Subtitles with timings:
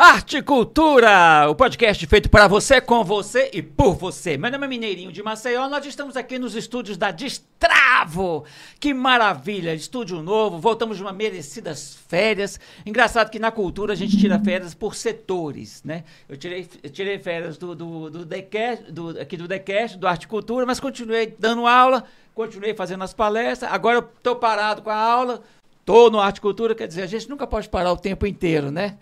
[0.00, 4.38] Arte Cultura, o podcast feito para você, com você e por você.
[4.38, 8.44] Meu nome é Mineirinho de Maceió, nós estamos aqui nos estúdios da Destravo.
[8.78, 12.60] Que maravilha, estúdio novo, voltamos de uma merecidas férias.
[12.86, 16.04] Engraçado que na cultura a gente tira férias por setores, né?
[16.28, 20.28] Eu tirei, eu tirei férias do, do, do, Decast, do aqui do Decast, do Arte
[20.28, 22.04] Cultura, mas continuei dando aula,
[22.36, 25.42] continuei fazendo as palestras, agora eu tô parado com a aula,
[25.84, 28.96] tô no Arte Cultura, quer dizer, a gente nunca pode parar o tempo inteiro, né?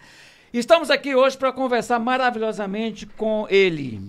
[0.53, 4.01] Estamos aqui hoje para conversar maravilhosamente com ele.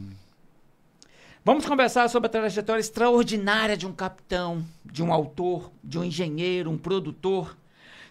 [1.43, 6.69] Vamos conversar sobre a trajetória extraordinária de um capitão, de um autor, de um engenheiro,
[6.69, 7.57] um produtor,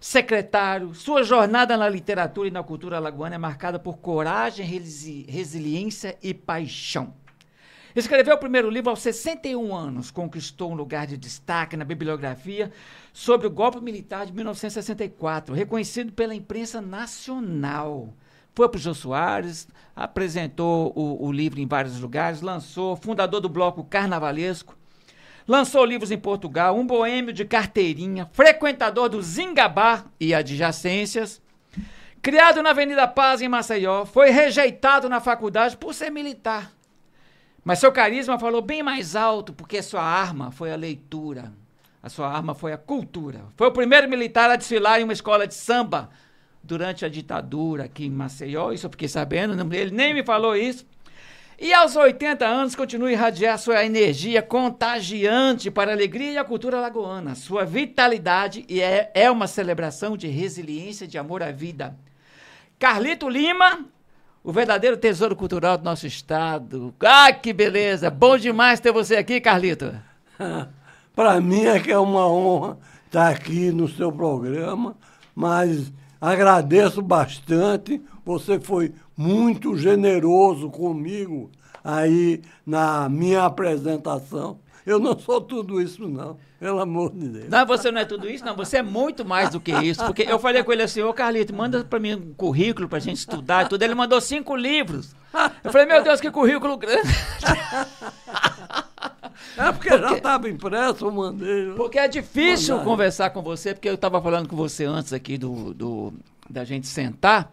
[0.00, 0.92] secretário.
[0.92, 6.34] Sua jornada na literatura e na cultura alagoana é marcada por coragem, resi resiliência e
[6.34, 7.14] paixão.
[7.94, 12.70] Escreveu o primeiro livro aos 61 anos, conquistou um lugar de destaque na bibliografia
[13.16, 18.12] sobre o golpe militar de 1964, reconhecido pela imprensa nacional.
[18.54, 23.48] Foi para o Jô Soares, apresentou o, o livro em vários lugares, lançou, fundador do
[23.48, 24.76] bloco Carnavalesco,
[25.48, 31.40] lançou livros em Portugal, um boêmio de carteirinha, frequentador do Zingabá e adjacências,
[32.20, 36.70] criado na Avenida Paz, em Maceió, foi rejeitado na faculdade por ser militar.
[37.64, 41.50] Mas seu carisma falou bem mais alto, porque sua arma foi a leitura.
[42.06, 43.46] A sua arma foi a cultura.
[43.56, 46.08] Foi o primeiro militar a desfilar em uma escola de samba
[46.62, 48.70] durante a ditadura aqui em Maceió.
[48.70, 50.86] Isso eu fiquei sabendo, ele nem me falou isso.
[51.58, 56.44] E aos 80 anos continua a irradiar sua energia contagiante para a alegria e a
[56.44, 57.34] cultura lagoana.
[57.34, 61.98] Sua vitalidade é, é uma celebração de resiliência, de amor à vida.
[62.78, 63.84] Carlito Lima
[64.44, 66.94] o verdadeiro tesouro cultural do nosso estado.
[67.00, 68.08] Ah, que beleza!
[68.10, 69.92] Bom demais ter você aqui, Carlito.
[71.16, 72.76] Para mim é que é uma honra
[73.06, 74.94] estar aqui no seu programa,
[75.34, 78.02] mas agradeço bastante.
[78.22, 81.50] Você foi muito generoso comigo
[81.82, 84.58] aí na minha apresentação.
[84.84, 86.36] Eu não sou tudo isso, não.
[86.60, 87.48] Pelo amor de Deus.
[87.48, 88.54] Não, você não é tudo isso, não.
[88.54, 90.04] Você é muito mais do que isso.
[90.04, 93.00] Porque eu falei com ele assim, ô Carlito, manda para mim um currículo para a
[93.00, 93.82] gente estudar e tudo.
[93.82, 95.16] Ele mandou cinco livros.
[95.64, 97.08] Eu falei, meu Deus, que currículo grande.
[99.56, 101.72] É porque, porque já estava impresso, eu mandei.
[101.74, 102.90] Porque é difícil mandar.
[102.90, 106.12] conversar com você, porque eu estava falando com você antes aqui do, do,
[106.48, 107.52] da gente sentar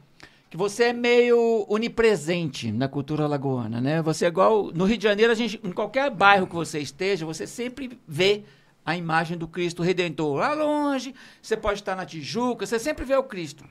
[0.54, 4.04] que você é meio onipresente na cultura lagoana, né?
[4.04, 7.26] Você é igual no Rio de Janeiro, a gente, em qualquer bairro que você esteja,
[7.26, 8.44] você sempre vê
[8.86, 11.16] a imagem do Cristo Redentor lá longe.
[11.42, 13.66] Você pode estar na Tijuca, você sempre vê o Cristo.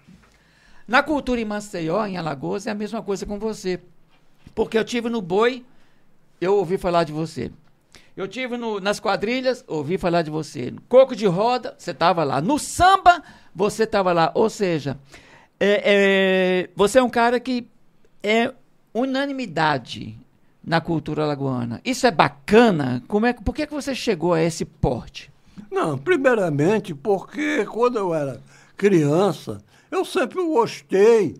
[0.88, 3.80] Na cultura em Maceió, em Alagoas, é a mesma coisa com você.
[4.52, 5.64] Porque eu tive no boi,
[6.40, 7.52] eu ouvi falar de você.
[8.16, 10.70] Eu tive no, nas quadrilhas, ouvi falar de você.
[10.70, 12.40] No coco de roda, você estava lá.
[12.40, 13.22] No samba,
[13.54, 14.30] você estava lá.
[14.34, 14.98] Ou seja,
[15.58, 17.66] é, é, você é um cara que
[18.22, 18.52] é
[18.92, 20.18] unanimidade
[20.62, 21.80] na cultura lagoana.
[21.84, 23.02] Isso é bacana?
[23.08, 25.32] Como é, por que, que você chegou a esse porte?
[25.70, 28.40] Não, primeiramente porque quando eu era
[28.76, 31.36] criança, eu sempre gostei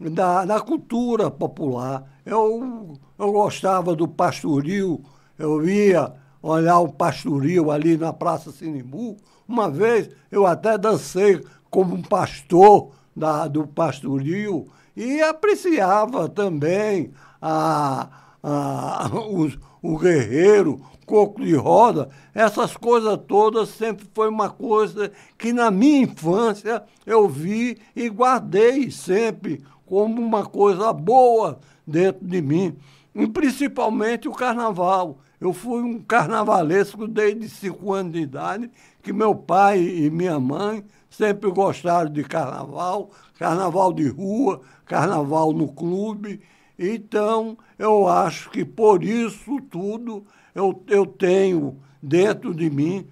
[0.00, 2.04] da, da cultura popular.
[2.26, 5.02] Eu, eu gostava do pastoril,
[5.40, 6.12] eu ia
[6.42, 9.16] olhar o pastoril ali na Praça Sinimbu.
[9.48, 11.40] Uma vez eu até dancei
[11.70, 18.08] como um pastor da, do pastoril e apreciava também a,
[18.42, 19.10] a,
[19.82, 26.02] o guerreiro, coco de roda, essas coisas todas sempre foi uma coisa que na minha
[26.02, 32.76] infância eu vi e guardei sempre como uma coisa boa dentro de mim,
[33.12, 35.18] e principalmente o carnaval.
[35.40, 38.70] Eu fui um carnavalesco desde cinco anos de idade,
[39.02, 45.72] que meu pai e minha mãe sempre gostaram de carnaval, carnaval de rua, carnaval no
[45.72, 46.42] clube.
[46.78, 53.06] Então, eu acho que por isso tudo eu, eu tenho dentro de mim.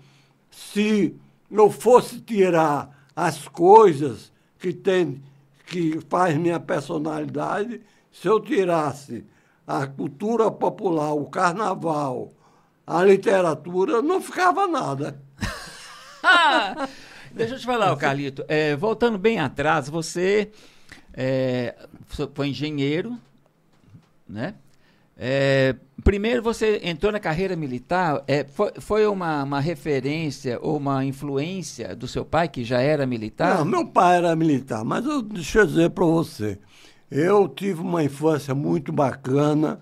[0.51, 1.17] Se
[1.51, 5.23] eu fosse tirar as coisas que tem
[5.67, 7.81] que faz minha personalidade,
[8.11, 9.25] se eu tirasse
[9.69, 12.33] a cultura popular, o carnaval,
[12.87, 15.21] a literatura, não ficava nada.
[17.31, 18.43] Deixa eu te falar, Carlito.
[18.49, 20.51] É, voltando bem atrás, você
[21.13, 21.75] é,
[22.33, 23.19] foi engenheiro,
[24.27, 24.55] né?
[25.21, 31.05] É, primeiro você entrou na carreira militar, é, foi, foi uma, uma, referência ou uma
[31.05, 33.59] influência do seu pai, que já era militar?
[33.59, 36.59] Não, meu pai era militar, mas eu, deixa eu dizer para você,
[37.11, 39.81] eu tive uma infância muito bacana,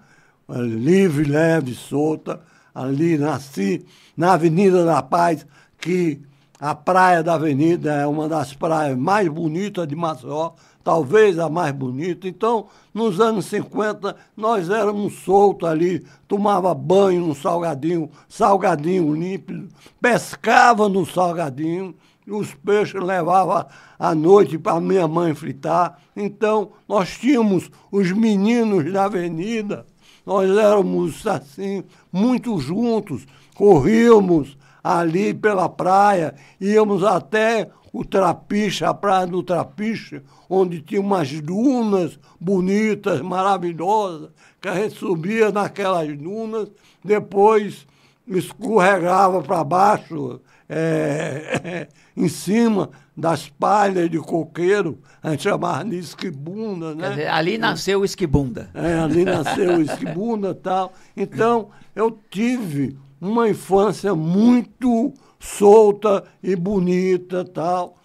[0.49, 2.41] livre, leve, solta,
[2.75, 3.85] ali nasci
[4.17, 5.47] na Avenida da Paz,
[5.79, 6.21] que
[6.59, 10.53] a praia da Avenida é uma das praias mais bonitas de Maceió,
[10.83, 12.29] talvez a mais bonita.
[12.29, 19.69] Então, nos anos 50, nós éramos soltos ali, tomava banho no salgadinho, salgadinho límpido,
[20.01, 21.95] pescava no salgadinho,
[22.29, 23.69] os peixes levava
[23.99, 25.99] à noite para minha mãe fritar.
[26.17, 29.87] Então, nós tínhamos os meninos da avenida,
[30.25, 39.27] nós éramos assim, muito juntos, corríamos ali pela praia, íamos até o Trapiche, a praia
[39.27, 40.21] do Trapiche,
[40.51, 44.31] onde tinha umas dunas bonitas, maravilhosas,
[44.61, 46.69] que a gente subia naquelas dunas,
[47.03, 47.87] depois
[48.29, 56.95] escorregava para baixo, é, em cima das palhas de coqueiro, a gente chamava de esquibunda,
[56.95, 57.11] né?
[57.11, 58.71] Dizer, ali nasceu o esquibunda.
[58.75, 60.93] É, ali nasceu o esquibunda e tal.
[61.17, 67.97] Então, eu tive uma infância muito solta e bonita tal.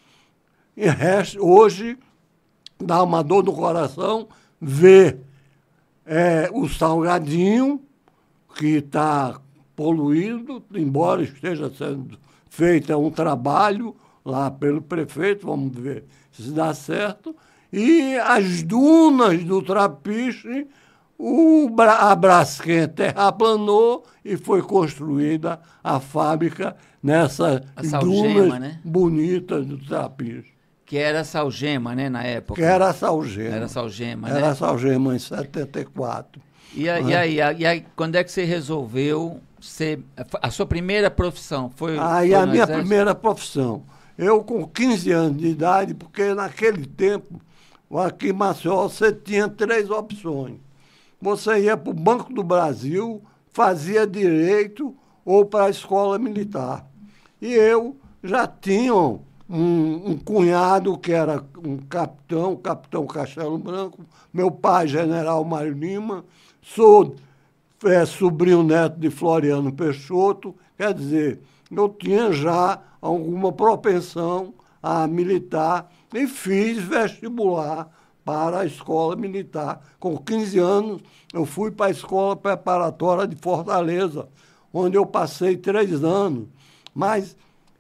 [0.75, 1.97] E resto, hoje
[2.79, 4.27] dá uma dor no coração
[4.59, 5.19] ver
[6.05, 7.81] é, o salgadinho
[8.55, 9.39] que está
[9.75, 12.17] poluído, embora esteja sendo
[12.51, 17.35] feito um trabalho lá pelo prefeito, vamos ver se dá certo,
[17.71, 20.67] e as dunas do Trapiche,
[21.17, 27.61] o, a Braskem terraplanou e foi construída a fábrica nessas
[28.01, 28.79] dunas né?
[28.83, 30.51] bonitas do Trapiche.
[30.85, 32.61] Que era Salgema, né, na época?
[32.61, 33.55] Que era Salgema.
[33.55, 34.37] Era Salgema, né?
[34.37, 36.41] Era Salgema em 74.
[36.73, 40.03] E, a, e, aí, e aí, quando é que você resolveu ser...
[40.41, 41.97] A sua primeira profissão foi...
[41.97, 42.79] Aí foi a minha exército?
[42.79, 43.83] primeira profissão.
[44.17, 47.41] Eu, com 15 anos de idade, porque naquele tempo,
[47.95, 50.57] aqui em Maceió, você tinha três opções.
[51.21, 53.21] Você ia para o Banco do Brasil,
[53.51, 56.85] fazia direito ou para a escola militar.
[57.41, 59.19] E eu já tinha um,
[59.49, 66.23] um, cunhado que era um capitão, capitão Castelo Branco, meu pai, general Mário Lima,
[66.61, 67.15] sou
[67.85, 71.39] é, sobrinho neto de Floriano Peixoto, quer dizer,
[71.69, 77.89] eu tinha já alguma propensão a militar e fiz vestibular
[78.23, 79.81] para a escola militar.
[79.99, 81.01] Com 15 anos,
[81.33, 84.27] eu fui para a escola preparatória de Fortaleza,
[84.73, 86.47] onde eu passei três anos.
[86.93, 87.35] Mas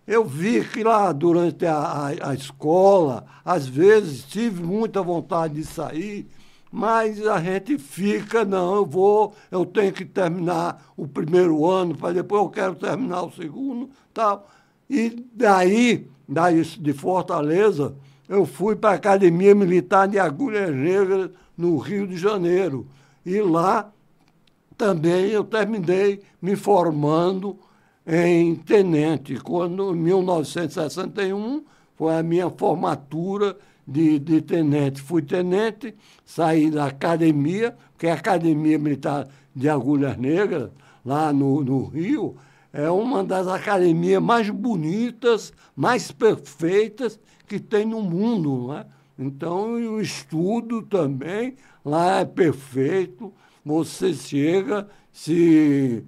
[0.07, 5.65] eu vi que lá durante a, a, a, escola, às vezes tive muita vontade de
[5.65, 6.27] sair,
[6.71, 12.13] mas a gente fica, não, eu vou, eu tenho que terminar o primeiro ano, para
[12.13, 14.49] depois eu quero terminar o segundo, tal.
[14.89, 17.93] E daí, daí de Fortaleza,
[18.29, 22.87] eu fui para a Academia Militar de Agulhas Negras, no Rio de Janeiro.
[23.25, 23.91] E lá
[24.77, 27.59] também eu terminei me formando
[28.05, 31.63] em tenente, quando em 1961
[31.95, 33.55] foi a minha formatura
[33.87, 35.01] de, de tenente.
[35.01, 35.95] Fui tenente,
[36.25, 40.69] saí da academia, que é a Academia Militar de Agulhas Negras,
[41.05, 42.35] lá no, no Rio,
[42.73, 48.67] é uma das academias mais bonitas, mais perfeitas que tem no mundo.
[48.67, 48.85] Não é?
[49.19, 53.33] Então, o estudo também lá é perfeito.
[53.63, 56.03] Você chega, se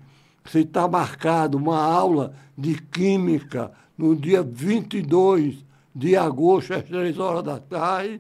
[0.56, 7.60] está marcado uma aula de química no dia 22 de agosto, às três horas da
[7.60, 8.20] tarde,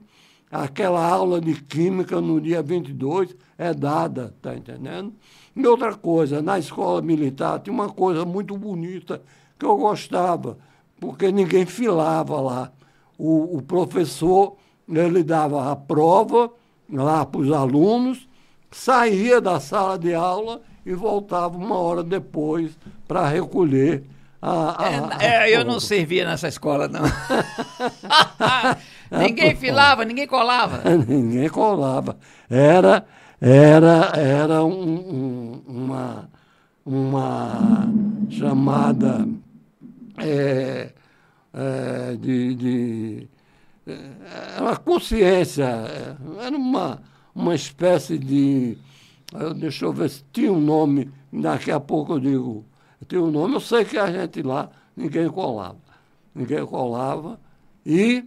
[0.51, 5.13] aquela aula de química no dia 22 é dada, tá entendendo?
[5.55, 9.21] E outra coisa, na escola militar tinha uma coisa muito bonita
[9.57, 10.57] que eu gostava,
[10.99, 12.71] porque ninguém filava lá.
[13.17, 14.55] O, o professor,
[14.87, 16.51] ele dava a prova
[16.91, 18.27] lá para os alunos,
[18.71, 24.03] saía da sala de aula e voltava uma hora depois para recolher
[24.45, 26.99] a, a, é, é eu não servia nessa escola, não.
[29.09, 30.81] ninguém filava, ninguém colava.
[31.07, 32.17] ninguém colava.
[32.49, 33.05] Era,
[33.39, 36.29] era, era um, um, uma,
[36.85, 37.89] uma
[38.29, 39.25] chamada
[40.17, 40.89] é,
[41.53, 43.27] é, de, de
[43.87, 45.63] é, uma consciência,
[46.41, 47.01] era uma,
[47.33, 48.77] uma espécie de.
[49.55, 52.65] Deixa eu ver se tinha um nome, daqui a pouco eu digo
[53.03, 55.77] tem um nome, eu sei que a gente lá, ninguém colava.
[56.33, 57.39] Ninguém colava.
[57.85, 58.23] E,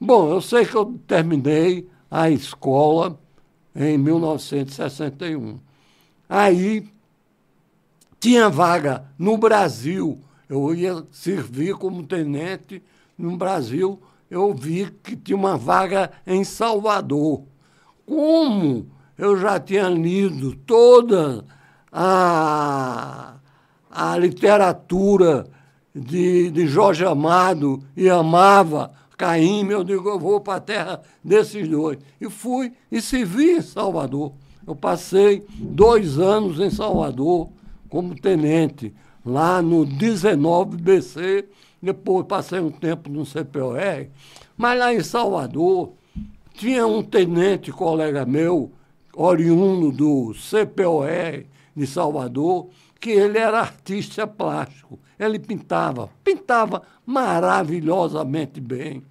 [0.00, 3.18] bom, eu sei que eu terminei a escola
[3.74, 5.58] em 1961.
[6.28, 6.88] Aí
[8.18, 10.20] tinha vaga no Brasil.
[10.48, 12.82] Eu ia servir como tenente
[13.16, 14.00] no Brasil.
[14.30, 17.44] Eu vi que tinha uma vaga em Salvador.
[18.04, 21.44] Como eu já tinha lido toda
[21.92, 23.37] a
[23.90, 25.46] a literatura
[25.94, 31.68] de, de Jorge Amado e amava Caíme, eu digo, eu vou para a terra desses
[31.68, 31.98] dois.
[32.20, 34.32] E fui e servi em Salvador.
[34.64, 37.48] Eu passei dois anos em Salvador
[37.88, 41.46] como tenente, lá no 19BC,
[41.82, 44.08] depois passei um tempo no CPOR,
[44.56, 45.92] mas lá em Salvador
[46.52, 48.70] tinha um tenente colega meu,
[49.16, 52.68] oriundo do CPOR de Salvador,
[53.00, 54.98] que ele era artista plástico.
[55.18, 59.02] Ele pintava, pintava maravilhosamente bem.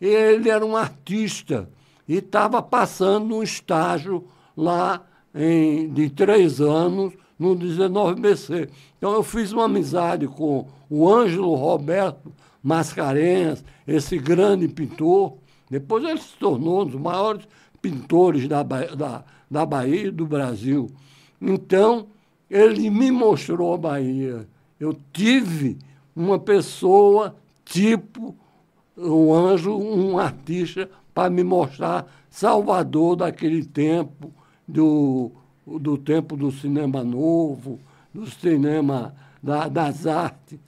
[0.00, 1.68] Ele era um artista
[2.06, 4.24] e estava passando um estágio
[4.56, 5.04] lá
[5.34, 8.68] em, de três anos no 19BC.
[8.96, 15.36] Então eu fiz uma amizade com o Ângelo Roberto Mascarenhas, esse grande pintor.
[15.70, 17.46] Depois ele se tornou um dos maiores
[17.80, 20.90] pintores da, da, da Bahia e do Brasil.
[21.40, 22.08] Então,
[22.50, 24.48] ele me mostrou a Bahia.
[24.78, 25.78] Eu tive
[26.14, 28.34] uma pessoa tipo
[28.96, 34.32] um anjo, um artista, para me mostrar Salvador daquele tempo,
[34.66, 35.30] do,
[35.66, 37.78] do tempo do cinema novo,
[38.12, 40.58] do cinema da, das artes.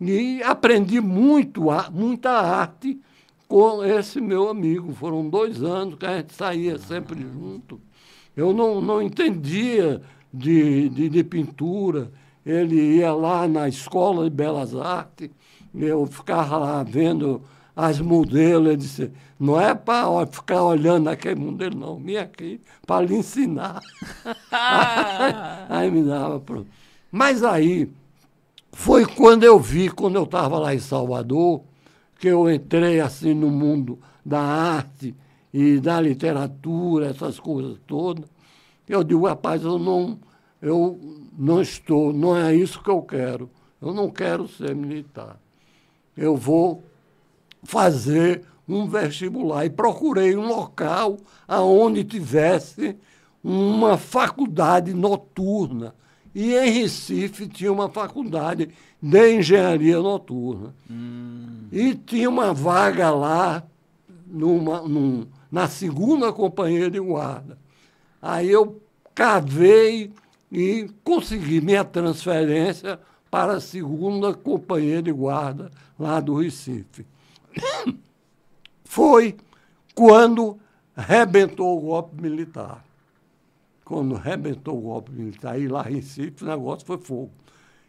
[0.00, 1.62] E aprendi muito,
[1.92, 3.00] muita arte
[3.48, 4.92] com esse meu amigo.
[4.92, 7.80] Foram dois anos que a gente saía sempre junto.
[8.36, 10.02] Eu não, não entendia
[10.32, 12.10] de, de, de pintura.
[12.44, 15.30] Ele ia lá na Escola de Belas Artes,
[15.74, 17.42] eu ficava lá vendo
[17.74, 23.04] as modelos, ele disse, não é para ficar olhando aquele modelo, não, vim aqui para
[23.04, 23.82] lhe ensinar.
[25.68, 26.68] aí me dava pronto.
[27.12, 27.90] Mas aí,
[28.72, 31.62] foi quando eu vi, quando eu estava lá em Salvador,
[32.18, 35.14] que eu entrei assim no mundo da arte
[35.52, 38.24] e da literatura, essas coisas todas.
[38.88, 40.18] Eu digo, rapaz, eu não,
[40.60, 40.98] eu
[41.36, 43.50] não estou, não é isso que eu quero.
[43.80, 45.38] Eu não quero ser militar.
[46.16, 46.82] Eu vou
[47.62, 52.96] fazer um vestibular e procurei um local aonde tivesse
[53.42, 55.94] uma faculdade noturna.
[56.34, 58.68] E em Recife tinha uma faculdade
[59.00, 60.74] de engenharia noturna.
[60.90, 61.66] Hum.
[61.70, 63.62] E tinha uma vaga lá
[64.26, 67.58] numa, num, na segunda companhia de guarda.
[68.26, 68.82] Aí eu
[69.14, 70.12] cavei
[70.50, 72.98] e consegui minha transferência
[73.30, 77.06] para a segunda companhia de guarda lá do Recife.
[78.84, 79.36] Foi
[79.94, 80.58] quando
[80.96, 82.84] rebentou o golpe militar.
[83.84, 87.30] Quando rebentou o golpe militar, aí lá em Recife, o negócio foi fogo.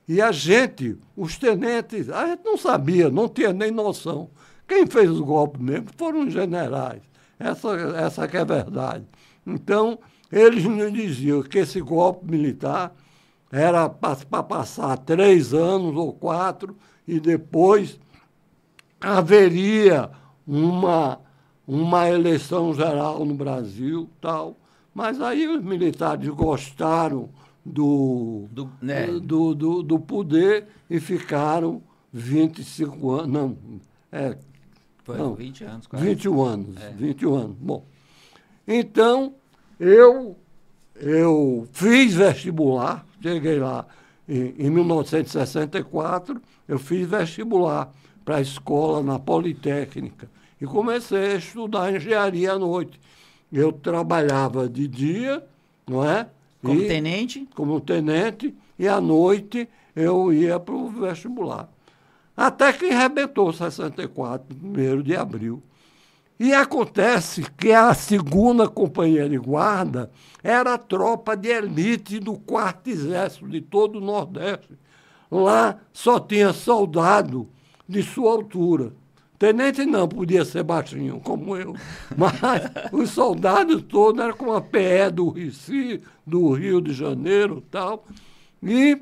[0.07, 4.29] E a gente, os tenentes, a gente não sabia, não tinha nem noção.
[4.67, 7.01] Quem fez o golpe mesmo foram os generais.
[7.39, 9.03] Essa, essa é a verdade.
[9.43, 9.97] Então,
[10.31, 12.93] eles nos diziam que esse golpe militar
[13.51, 16.75] era para passar três anos ou quatro
[17.07, 17.99] e depois
[18.99, 20.09] haveria
[20.45, 21.19] uma,
[21.65, 24.57] uma eleição geral no Brasil tal.
[24.93, 27.29] Mas aí os militares gostaram
[27.63, 29.07] do, do, né?
[29.07, 31.81] do, do, do, poder e ficaram
[32.11, 33.31] 25 anos.
[33.31, 33.57] Não,
[34.11, 34.37] é,
[35.03, 36.05] Foi não, 20 anos, quase.
[36.05, 36.81] 21 anos.
[36.81, 36.89] É.
[36.91, 37.57] 21 anos.
[37.59, 37.85] Bom,
[38.67, 39.35] então
[39.79, 40.35] eu,
[40.95, 43.85] eu fiz vestibular, cheguei lá
[44.27, 47.93] em, em 1964, eu fiz vestibular
[48.25, 50.29] para a escola na Politécnica
[50.59, 52.99] e comecei a estudar engenharia à noite.
[53.51, 55.43] Eu trabalhava de dia,
[55.87, 56.27] não é?
[56.61, 57.47] Como e, tenente?
[57.55, 61.69] Como tenente, e à noite eu ia para o vestibular.
[62.35, 65.63] Até que arrebentou 64, 1 de abril.
[66.39, 70.11] E acontece que a segunda companhia de guarda
[70.43, 74.77] era a tropa de elite do quarto exército de todo o Nordeste.
[75.31, 77.49] Lá só tinha soldado
[77.89, 78.93] de sua altura.
[79.39, 81.75] Tenente não podia ser baixinho, como eu.
[82.15, 82.31] Mas
[82.91, 88.05] os soldados todos eram com a PE do Recife, do Rio de Janeiro tal.
[88.61, 88.99] E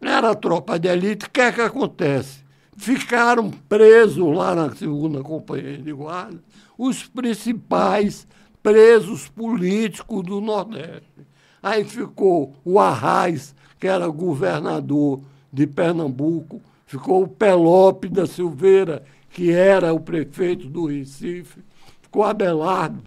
[0.00, 1.26] era a tropa de elite.
[1.26, 2.45] O que é que acontece?
[2.76, 6.40] Ficaram presos lá na segunda companhia de guarda
[6.76, 8.26] os principais
[8.62, 11.26] presos políticos do Nordeste.
[11.62, 15.20] Aí ficou o Arraes, que era governador
[15.52, 21.60] de Pernambuco, ficou o Pelope da Silveira, que era o prefeito do Recife,
[22.02, 23.02] ficou Abelardo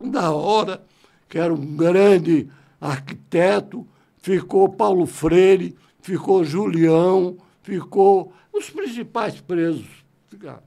[0.00, 0.82] da Hora,
[1.28, 2.48] que era um grande
[2.80, 3.86] arquiteto,
[4.18, 9.86] ficou Paulo Freire, ficou Julião, ficou os principais presos.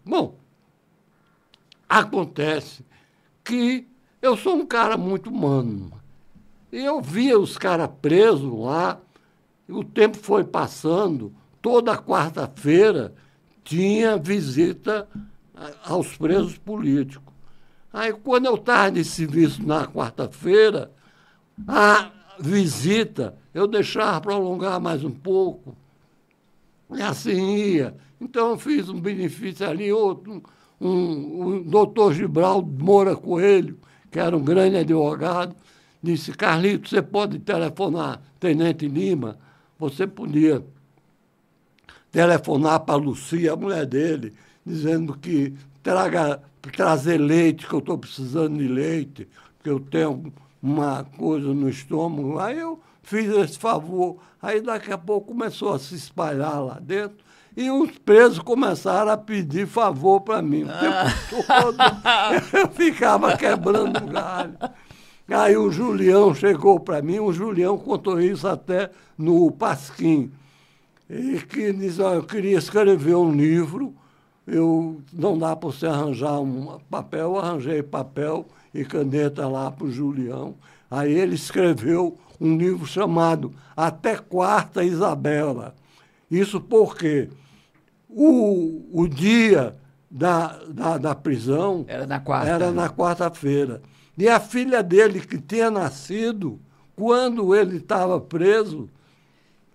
[0.06, 0.38] Bom,
[1.88, 2.86] acontece
[3.44, 3.88] que
[4.22, 5.92] eu sou um cara muito humano.
[6.72, 9.00] E eu via os caras presos lá,
[9.70, 13.16] o tempo foi passando, toda quarta-feira
[13.64, 15.08] tinha visita
[15.84, 17.34] aos presos políticos.
[17.92, 20.92] Aí, quando eu estava de serviço na quarta-feira,
[21.68, 25.76] a visita eu deixava prolongar mais um pouco.
[26.94, 27.96] E assim ia.
[28.20, 30.42] Então, eu fiz um benefício ali, outro,
[30.80, 33.78] um, um, o doutor Gibral Moura Coelho,
[34.10, 35.56] que era um grande advogado,
[36.02, 39.38] disse, Carlito, você pode telefonar Tenente Lima?
[39.78, 40.64] Você podia
[42.12, 44.34] telefonar para a Lucia, a mulher dele,
[44.66, 45.54] dizendo que
[45.84, 46.42] traga,
[46.76, 49.28] trazer leite, que eu estou precisando de leite,
[49.64, 52.40] que eu tenho uma coisa no estômago.
[52.40, 54.18] Aí eu fiz esse favor.
[54.42, 57.26] Aí daqui a pouco começou a se espalhar lá dentro.
[57.56, 60.64] E os presos começaram a pedir favor para mim.
[60.64, 61.78] O tempo todo
[62.54, 64.58] eu ficava quebrando galho.
[65.28, 70.32] Aí o Julião chegou para mim, o Julião contou isso até no Pasquim.
[71.10, 73.94] E que diz, eu queria escrever um livro,
[74.46, 79.88] eu não dá para você arranjar um papel, eu arranjei papel e caneta lá para
[79.88, 80.56] o Julião.
[80.90, 85.76] Aí ele escreveu um livro chamado Até Quarta Isabela.
[86.30, 87.30] Isso porque
[88.10, 89.76] o, o dia
[90.10, 92.50] da, da, da prisão era na quarta.
[92.50, 93.82] Era na quarta-feira.
[94.18, 96.60] E a filha dele, que tinha nascido
[96.96, 98.90] quando ele estava preso.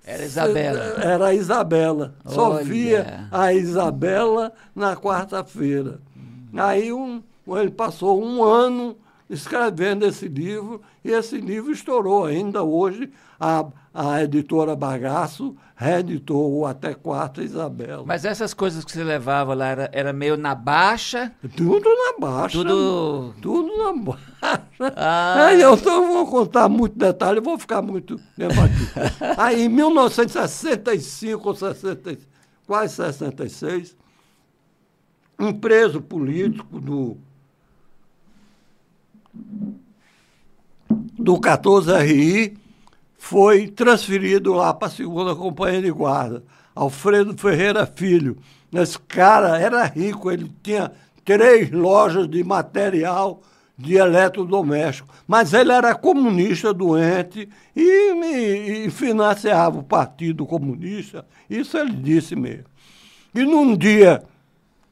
[0.05, 0.81] Era Isabela.
[1.01, 2.15] Era a Isabela.
[2.25, 2.35] Olha.
[2.35, 6.01] Só via a Isabela na quarta-feira.
[6.17, 6.59] Hum.
[6.59, 8.97] Aí um, ele passou um ano
[9.31, 12.27] escrevendo esse livro, e esse livro estourou.
[12.27, 18.05] Ainda hoje, a, a editora Bagaço reeditou o Até Quarta Isabela.
[18.07, 21.33] Mas essas coisas que você levava lá, era, era meio na baixa?
[21.57, 22.59] Tudo na baixa.
[22.59, 23.35] Tudo...
[23.41, 24.33] Tudo na baixa.
[24.97, 25.47] Ah.
[25.47, 28.83] Aí eu então, vou contar muito detalhe, vou ficar muito tempo aqui.
[29.39, 32.19] Aí, em 1965 60,
[32.67, 33.97] quase 66,
[35.39, 37.17] um preso político do
[41.19, 42.57] do 14RI
[43.19, 46.43] foi transferido lá para a segunda companhia de guarda.
[46.75, 48.37] Alfredo Ferreira Filho.
[48.73, 50.91] Esse cara era rico, ele tinha
[51.25, 53.43] três lojas de material
[53.77, 61.77] de eletrodoméstico, mas ele era comunista doente e, e, e financiava o Partido Comunista, isso
[61.77, 62.65] ele disse mesmo.
[63.35, 64.23] E num dia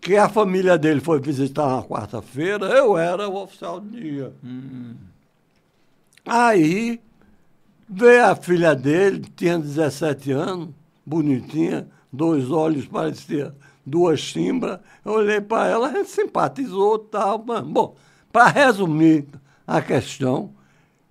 [0.00, 4.32] que a família dele foi visitar na quarta-feira, eu era o oficial do dia.
[4.42, 4.94] Hum.
[6.24, 7.00] Aí
[7.88, 10.68] veio a filha dele, tinha 17 anos,
[11.04, 13.54] bonitinha, dois olhos parecia
[13.84, 14.78] duas chimbras.
[15.04, 17.42] Eu olhei para ela, a gente simpatizou tal.
[17.46, 17.96] Mas, bom,
[18.32, 19.26] para resumir
[19.66, 20.52] a questão,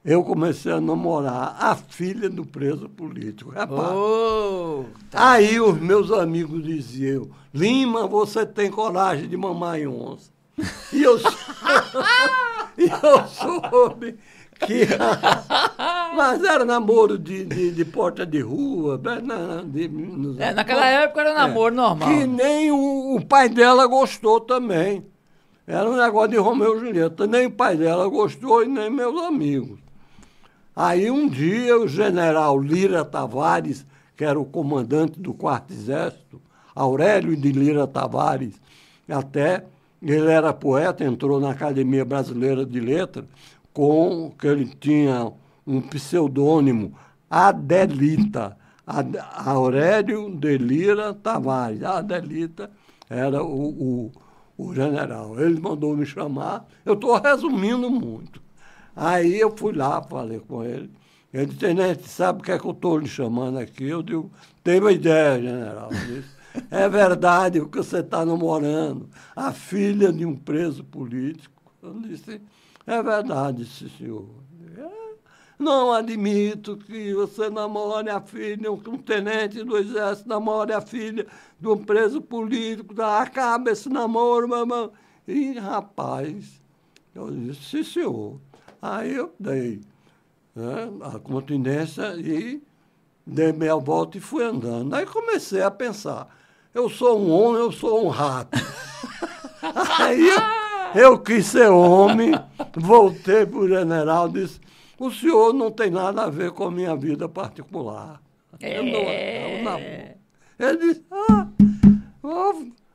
[0.04, 3.52] eu comecei a namorar a filha do preso político.
[3.52, 3.92] Rapaz.
[3.92, 5.32] Oh, tá.
[5.32, 10.32] Aí os meus amigos diziam, Lima, você tem coragem de mamar em onça.
[10.92, 11.18] E eu,
[12.78, 14.18] e eu soube
[14.60, 14.88] que.
[16.16, 19.00] Mas era namoro de, de, de porta de rua.
[19.02, 22.10] Né, de, de, é, naquela época era namoro é, normal.
[22.10, 25.06] Que nem o, o, pai dela gostou também.
[25.66, 27.28] Era um negócio de Romeu e Julieta.
[27.28, 29.80] Nem o pai dela gostou e nem meus amigos.
[30.76, 36.42] Aí um dia o general Lira Tavares, que era o comandante do quarto exército,
[36.74, 38.60] Aurélio de Lira Tavares,
[39.08, 39.66] até
[40.02, 43.26] ele era poeta, entrou na Academia Brasileira de Letras,
[43.74, 45.32] com que ele tinha
[45.66, 46.96] um pseudônimo,
[47.30, 48.58] Adelita.
[49.46, 51.84] Aurélio de Lira Tavares.
[51.84, 52.72] Adelita
[53.08, 54.12] era o, o,
[54.58, 55.40] o general.
[55.40, 56.66] Ele mandou me chamar.
[56.84, 58.42] Eu estou resumindo muito.
[58.96, 60.90] Aí eu fui lá, falei com ele.
[61.32, 63.86] Ele disse, Tenente, sabe o que é que eu estou lhe chamando aqui?
[63.86, 64.32] Eu digo,
[64.64, 65.90] tenho uma ideia, general.
[65.90, 66.30] Disse,
[66.72, 69.08] é verdade o que você está namorando.
[69.36, 71.62] A filha de um preso político.
[71.82, 72.42] Eu disse,
[72.90, 74.26] é verdade, senhor.
[75.60, 81.28] Não admito que você namore a filha, um tenente do exército namore a filha
[81.60, 83.00] de um preso político.
[83.02, 84.90] Acaba esse namoro, mamãe.
[85.28, 86.62] E, rapaz,
[87.14, 88.40] eu disse, senhor.
[88.82, 89.82] Aí eu dei
[90.56, 92.64] né, a continência e
[93.28, 94.96] dei meia volta e fui andando.
[94.96, 96.28] Aí comecei a pensar,
[96.74, 98.58] eu sou um homem, eu sou um rato.
[100.00, 100.30] Aí
[100.96, 102.32] eu, quis ser homem,
[102.76, 104.60] voltei para o general e disse,
[105.00, 108.22] o senhor não tem nada a ver com a minha vida particular.
[108.60, 108.80] É.
[108.80, 109.80] Eu não, eu não.
[110.60, 111.48] Ele disse, ah,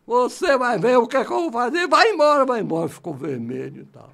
[0.06, 2.88] você vai ver o que, é que eu vou fazer, vai embora, vai embora.
[2.88, 4.10] Ficou vermelho e tal.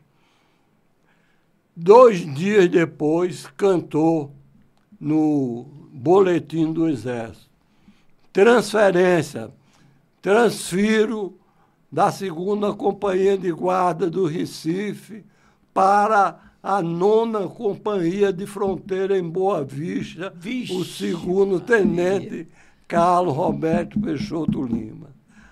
[1.74, 4.32] Dois dias depois, cantou
[5.00, 7.50] no Boletim do Exército
[8.32, 9.50] transferência.
[10.22, 11.38] Transfiro
[11.90, 15.24] da segunda companhia de guarda do Recife
[15.74, 22.46] para a nona companhia de fronteira em Boa Vista, Vixe, o segundo tenente
[22.86, 25.08] Carlos Roberto Peixoto Lima.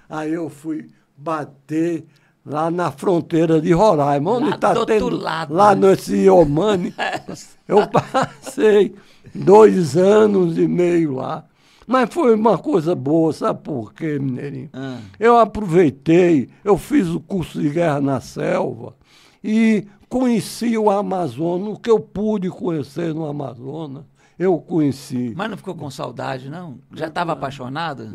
[0.09, 2.05] Aí eu fui bater
[2.44, 5.88] lá na fronteira de Roraima, onde está tendo lado, lá né?
[5.88, 6.94] nesse Iomani.
[7.66, 8.94] eu passei
[9.35, 11.44] dois anos e meio lá.
[11.88, 14.68] Mas foi uma coisa boa, sabe por quê, Mineirinho?
[14.74, 14.98] Ah.
[15.18, 18.94] Eu aproveitei, eu fiz o curso de guerra na selva
[19.42, 24.05] e conheci o Amazonas, o que eu pude conhecer no Amazonas,
[24.38, 25.33] eu conheci.
[25.35, 26.79] Mas não ficou com saudade, não?
[26.94, 28.07] Já estava apaixonado?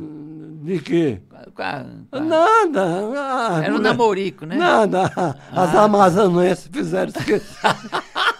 [0.63, 1.19] De quê?
[1.53, 2.83] Com a- com a- Nada.
[3.17, 4.55] ah, Era um mulher- namorico, né?
[4.55, 5.11] Nada.
[5.51, 7.57] As amazonenses fizeram esquecer.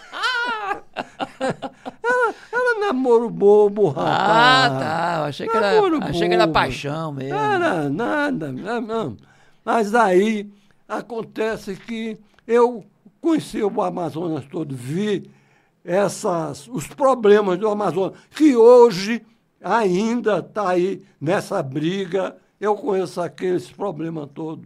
[2.84, 4.74] era, era namoro bobo, rapaz.
[4.74, 5.26] Ah, tá.
[5.26, 7.36] Achei que era, Namoro achei que era paixão mesmo.
[7.36, 9.18] Era nada, não, não.
[9.64, 10.50] Mas aí
[10.88, 12.18] acontece que
[12.48, 12.84] eu
[13.22, 15.30] conheci o Amazonas todo, vi
[15.84, 19.26] essas, os problemas do Amazonas, que hoje
[19.62, 22.36] ainda está aí nessa briga.
[22.60, 24.66] Eu conheço aqueles problemas todos.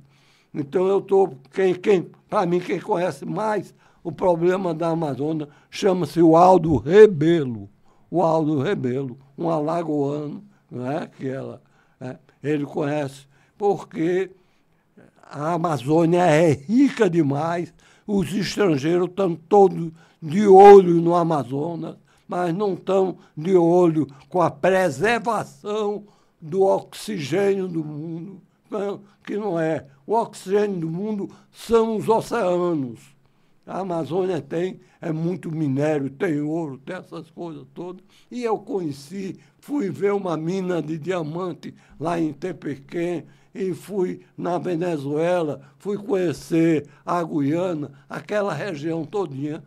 [0.53, 6.21] Então eu estou, quem, quem, para mim, quem conhece mais o problema da Amazônia chama-se
[6.21, 7.69] o Aldo Rebelo.
[8.09, 11.07] O Aldo Rebelo, um alagoano, não é?
[11.07, 11.61] que ela,
[11.99, 12.17] né?
[12.41, 14.31] ele conhece, porque
[15.23, 17.73] a Amazônia é rica demais,
[18.05, 19.91] os estrangeiros estão todos
[20.21, 21.95] de olho no Amazonas,
[22.27, 26.05] mas não estão de olho com a preservação
[26.39, 29.85] do oxigênio do mundo, não, que não é.
[30.05, 32.99] O oxigênio do mundo são os oceanos.
[33.67, 38.01] A Amazônia tem é muito minério, tem ouro, tem essas coisas todas.
[38.31, 44.59] E eu conheci, fui ver uma mina de diamante lá em Tepequém, e fui na
[44.59, 49.63] Venezuela, fui conhecer a Guiana, aquela região todinha.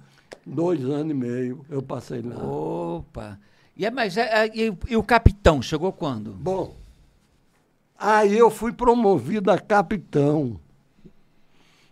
[0.47, 2.37] Dois anos e meio eu passei lá.
[2.43, 3.39] Opa.
[3.77, 6.33] E, é, mas, é, é, e, e o capitão chegou quando?
[6.33, 6.77] Bom,
[7.99, 10.59] aí eu fui promovido a capitão.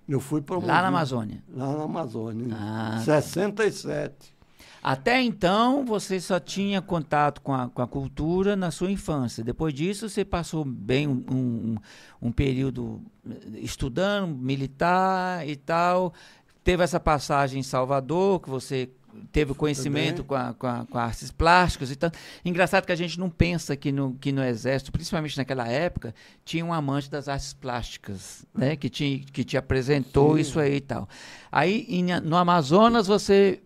[0.09, 0.73] Eu fui promovido.
[0.73, 1.42] Lá na Amazônia.
[1.55, 4.37] Lá na Amazônia, em Ah, 67.
[4.83, 9.42] Até então, você só tinha contato com a, com a cultura na sua infância.
[9.44, 11.77] Depois disso, você passou bem um, um,
[12.23, 16.14] um período eh, estudando, militar e tal.
[16.62, 18.88] Teve essa passagem em Salvador, que você
[19.33, 22.11] teve conhecimento com, a, com, a, com artes plásticas e tal.
[22.45, 26.65] Engraçado que a gente não pensa que no, que no Exército, principalmente naquela época, tinha
[26.65, 28.77] um amante das artes plásticas, né?
[28.77, 30.41] Que te, que te apresentou Sim.
[30.41, 31.09] isso aí e tal.
[31.51, 33.61] Aí, em- no Amazonas, você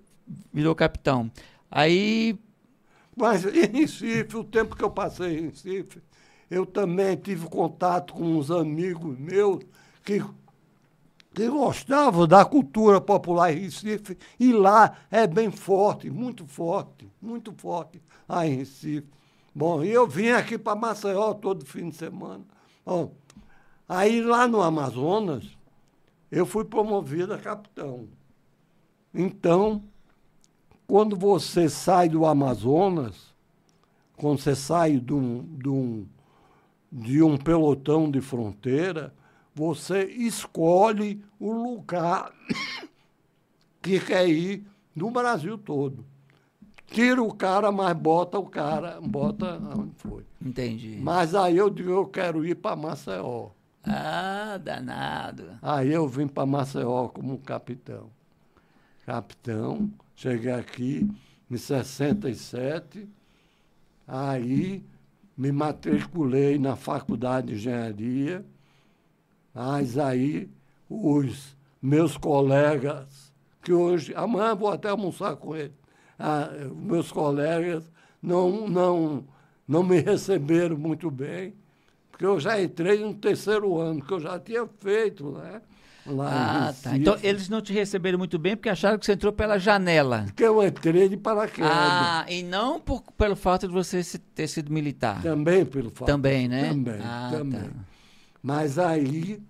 [0.53, 1.31] virou capitão.
[1.71, 2.39] Aí,
[3.17, 6.01] Mas em Recife, o tempo que eu passei em Recife,
[6.51, 9.61] eu também tive contato com uns amigos meus
[10.05, 10.23] que,
[11.35, 17.53] que gostavam da cultura popular em Recife, e lá é bem forte, muito forte, muito
[17.53, 19.09] forte lá em Recife.
[19.55, 22.45] Bom, e eu vim aqui para Maceió todo fim de semana.
[22.85, 23.13] Bom,
[23.89, 25.45] aí lá no Amazonas,
[26.31, 28.09] eu fui promovido a capitão.
[29.15, 29.83] Então,
[30.87, 33.33] quando você sai do Amazonas,
[34.17, 36.07] quando você sai de um, de um,
[36.91, 39.15] de um pelotão de fronteira,
[39.55, 42.33] você escolhe o lugar
[43.83, 46.05] que quer ir no Brasil todo.
[46.87, 50.25] Tira o cara, mas bota o cara, bota onde foi.
[50.41, 50.99] entendi.
[51.03, 53.49] Mas aí eu digo, eu quero ir para Maceió.
[53.85, 55.59] Ah, danado.
[55.63, 58.11] Aí eu vim para Maceió como capitão.
[59.07, 61.09] Capitão, cheguei aqui
[61.51, 63.09] em 67,
[64.07, 64.85] aí
[65.37, 68.45] me matriculei na faculdade de engenharia,
[69.55, 70.49] mas aí
[70.89, 75.73] os meus colegas, que hoje, amanhã vou até almoçar com eles,
[76.19, 77.91] ah, meus colegas
[78.23, 79.25] não, não,
[79.67, 81.55] não me receberam muito bem,
[82.11, 85.61] porque eu já entrei no terceiro ano, que eu já tinha feito, né?
[86.05, 86.97] Lá Ah, tá.
[86.97, 90.25] Então eles não te receberam muito bem porque acharam que você entrou pela janela.
[90.27, 91.71] Porque eu entrei de paraquedas.
[91.73, 94.03] Ah, e não por, pelo fato de você
[94.35, 95.23] ter sido militar.
[95.23, 96.07] Também pelo fato.
[96.09, 96.71] Também, né?
[96.71, 97.61] Também, Ah, também.
[97.61, 97.69] tá.
[98.43, 99.41] Mas aí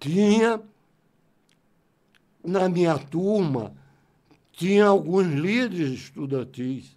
[0.00, 0.60] tinha,
[2.42, 3.74] na minha turma,
[4.52, 6.96] tinha alguns líderes estudantis,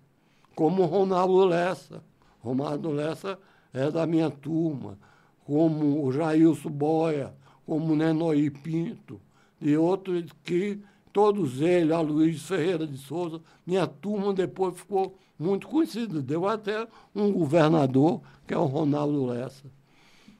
[0.55, 2.01] como Ronaldo Lessa.
[2.41, 3.37] Ronaldo Lessa
[3.73, 4.97] é da minha turma,
[5.45, 7.33] como o Jailson Boia,
[7.65, 9.19] como o Nenoí Pinto,
[9.59, 10.79] e outros que
[11.11, 16.21] todos eles, a Luiz Ferreira de Souza, minha turma depois ficou muito conhecida.
[16.21, 19.74] Deu até um governador, que é o Ronaldo Lessa.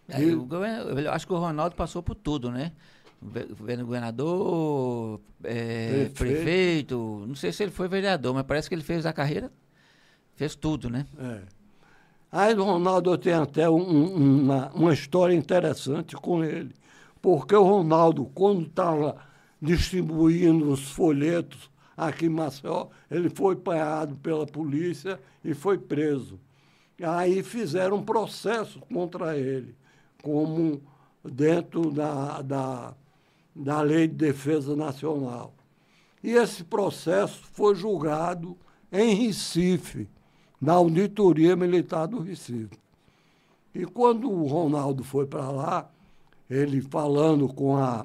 [0.07, 2.71] É, e, o eu acho que o Ronaldo passou por tudo, né?
[3.81, 6.13] Governador, é, prefeito.
[6.15, 7.25] prefeito.
[7.27, 9.51] não sei se ele foi vereador, mas parece que ele fez a carreira,
[10.35, 11.07] fez tudo, né?
[11.17, 11.41] É.
[12.31, 16.75] Aí o Ronaldo tem até um, uma, uma história interessante com ele,
[17.21, 19.15] porque o Ronaldo, quando estava
[19.61, 26.39] distribuindo os folhetos aqui em Maceió, ele foi apanhado pela polícia e foi preso.
[27.01, 29.75] Aí fizeram um processo contra ele,
[30.25, 30.81] como
[31.23, 32.93] dentro da, da,
[33.55, 35.53] da Lei de Defesa Nacional.
[36.23, 38.57] E esse processo foi julgado
[38.91, 40.09] em Recife,
[40.59, 42.75] na Auditoria Militar do Recife.
[43.75, 45.91] E quando o Ronaldo foi para lá,
[46.49, 48.03] ele falando com a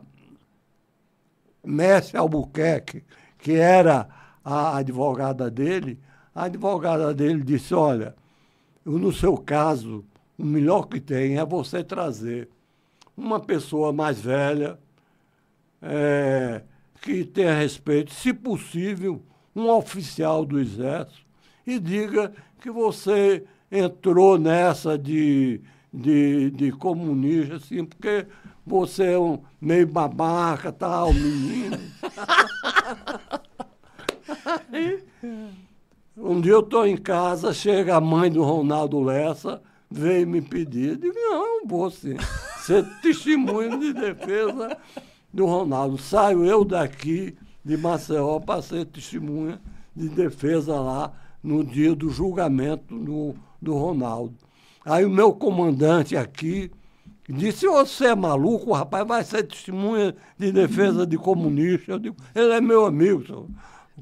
[1.65, 3.03] Messi Albuquerque,
[3.39, 4.07] que era
[4.45, 5.99] a advogada dele,
[6.35, 8.15] a advogada dele disse, olha,
[8.85, 10.05] no seu caso,
[10.41, 12.49] o melhor que tem é você trazer
[13.17, 14.79] uma pessoa mais velha,
[15.83, 16.63] é,
[17.03, 19.23] que tenha respeito, se possível,
[19.55, 21.21] um oficial do Exército,
[21.67, 25.61] e diga que você entrou nessa de,
[25.93, 28.27] de, de comunista, assim, porque
[28.67, 31.77] você é um meio babaca, tal, menino.
[36.17, 40.91] um dia eu estou em casa, chega a mãe do Ronaldo Lessa, veio me pedir.
[40.91, 42.17] Eu digo, não, vou sim.
[42.61, 44.77] Ser testemunho de defesa
[45.33, 45.99] do Ronaldo.
[45.99, 49.61] Saio eu daqui de Maceió para ser testemunha
[49.95, 54.35] de defesa lá no dia do julgamento do, do Ronaldo.
[54.85, 56.71] Aí o meu comandante aqui
[57.29, 61.93] disse, você é maluco, rapaz, vai ser testemunha de defesa de comunista.
[61.93, 63.47] Eu digo, ele é meu amigo, senhor.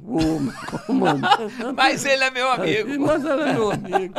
[0.01, 1.53] O comandante.
[1.75, 3.01] Mas ele é meu amigo.
[3.01, 4.15] Mas ele é meu amigo.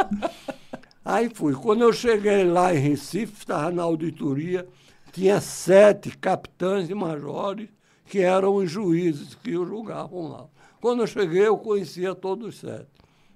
[1.03, 1.53] Aí fui.
[1.53, 4.67] Quando eu cheguei lá em Recife, estava na auditoria,
[5.12, 7.69] tinha sete capitães e majores
[8.05, 10.45] que eram os juízes que o julgavam lá.
[10.81, 12.88] Quando eu cheguei, eu conhecia todos os sete.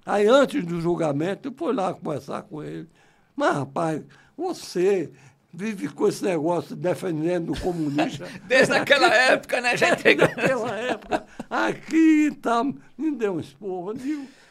[0.06, 2.89] Aí, antes do julgamento, eu fui lá conversar com ele.
[3.36, 4.04] Mas, rapaz,
[4.36, 5.12] você
[5.54, 8.28] vive com esse negócio defendendo o comunista.
[8.47, 10.02] Desde aquela época, né, gente?
[10.04, 11.26] Desde aquela época.
[11.49, 12.73] Aqui e tal.
[12.97, 13.93] Me deu um esporro.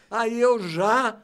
[0.09, 1.17] Aí eu já,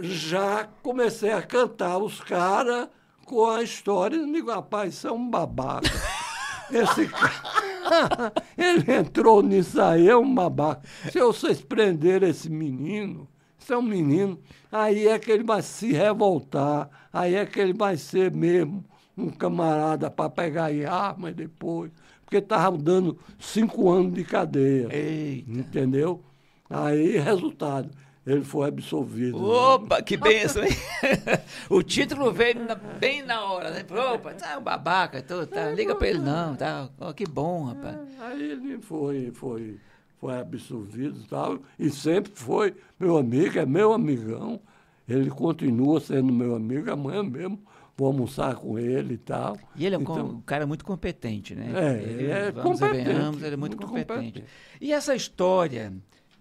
[0.00, 2.88] já comecei a cantar os caras
[3.24, 4.16] com a história.
[4.16, 5.88] Eu digo, rapaz, isso é um babaca.
[6.70, 10.82] Esse cara, ele entrou nisso aí, é um babaca.
[11.10, 13.28] Se vocês prenderem esse menino,
[13.58, 17.74] isso é um menino, aí é que ele vai se revoltar, aí é que ele
[17.74, 18.82] vai ser mesmo
[19.16, 21.92] um camarada para pegar arma depois,
[22.24, 24.88] porque estava dando cinco anos de cadeia.
[24.90, 25.50] Eita.
[25.50, 26.24] Entendeu?
[26.70, 27.90] Aí, resultado.
[28.24, 29.38] Ele foi absolvido.
[29.38, 29.44] Né?
[29.44, 30.02] Opa, né?
[30.02, 30.70] que benção, hein?
[31.68, 33.84] o título veio na, bem na hora, né?
[34.14, 36.88] Opa, tá um babaca, tô, tá, liga para ele não, tá?
[37.00, 37.96] Oh, que bom, rapaz.
[38.20, 39.80] Aí ele foi, foi,
[40.20, 44.60] foi absolvido e tal, e sempre foi meu amigo, é meu amigão.
[45.08, 47.58] Ele continua sendo meu amigo, amanhã mesmo
[47.96, 49.58] vou almoçar com ele e tal.
[49.76, 51.72] E ele é um, então, um cara muito competente, né?
[51.74, 53.08] É, ele, é vamos competente.
[53.08, 54.40] Venhamos, ele é muito, muito competente.
[54.40, 54.44] competente.
[54.80, 55.92] E essa história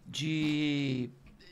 [0.08, 1.10] de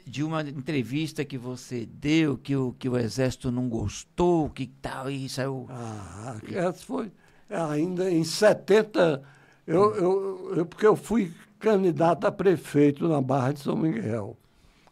[0.10, 5.10] de uma entrevista que você deu, que o, que o Exército não gostou, que tal,
[5.10, 5.68] e saiu.
[5.70, 7.12] Ah, essa foi
[7.50, 9.22] ainda em 70,
[9.66, 14.38] eu, eu, eu, porque eu fui candidato a prefeito na Barra de São Miguel.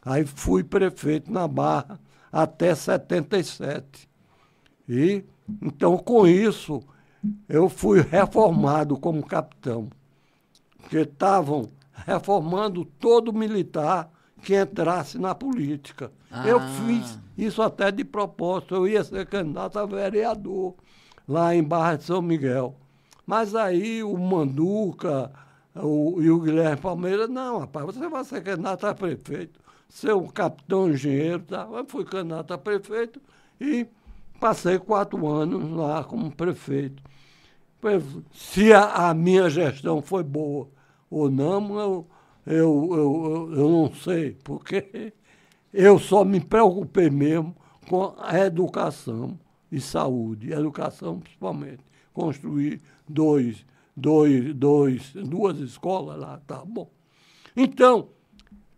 [0.03, 1.99] Aí fui prefeito na Barra
[2.32, 4.08] até 77.
[4.88, 5.23] E,
[5.62, 6.82] então, com isso,
[7.49, 9.89] eu fui reformado como capitão.
[10.77, 11.69] Porque estavam
[12.06, 14.10] reformando todo militar
[14.41, 16.12] que entrasse na política.
[16.32, 16.47] Ah.
[16.47, 18.76] Eu fiz isso até de propósito.
[18.76, 20.76] Eu ia ser candidato a vereador
[21.28, 22.76] lá em Barra de São Miguel.
[23.26, 25.32] Mas aí o Manduca
[25.76, 30.28] o, e o Guilherme Palmeira, não, rapaz, você vai ser candidato a prefeito, ser um
[30.28, 31.43] capitão engenheiro.
[31.43, 31.67] Tá?
[31.71, 33.21] Eu fui candidato a prefeito
[33.60, 33.86] e
[34.39, 37.04] passei quatro anos lá como prefeito.
[38.34, 40.67] Se a, a minha gestão foi boa
[41.10, 42.08] ou não, eu
[42.47, 45.13] eu, eu, eu não sei, porque
[45.73, 47.53] eu só me preocupei mesmo
[47.89, 49.38] com a educação
[49.69, 51.83] e saúde, educação principalmente.
[52.13, 56.89] Construir dois, dois, dois, duas escolas lá, tá bom.
[57.55, 58.10] Então,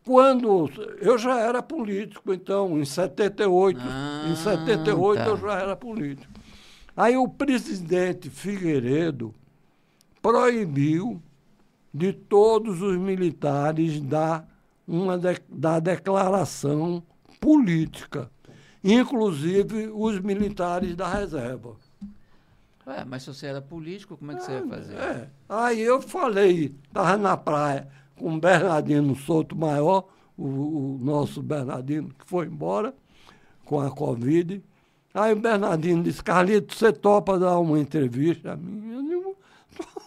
[0.04, 5.30] quando eu já era político, então, em 78, ah, em 78 tá.
[5.30, 6.34] eu já era político.
[6.98, 9.34] Aí o presidente Figueiredo
[10.22, 11.22] proibiu
[11.94, 14.44] de todos os militares da,
[14.88, 17.04] uma de, da declaração
[17.40, 18.30] política,
[18.84, 21.76] inclusive os militares da reserva.
[22.86, 24.96] Ué, mas se você era político, como é que é, você ia fazer?
[24.96, 25.30] É.
[25.48, 32.10] Aí eu falei, estava na praia com o Bernardino Souto Maior, o, o, nosso Bernardino,
[32.10, 32.94] que foi embora
[33.66, 34.64] com a Covid.
[35.14, 38.92] Aí o Bernardino disse, Carlito, você topa dar uma entrevista a mim?
[38.92, 39.38] Eu digo,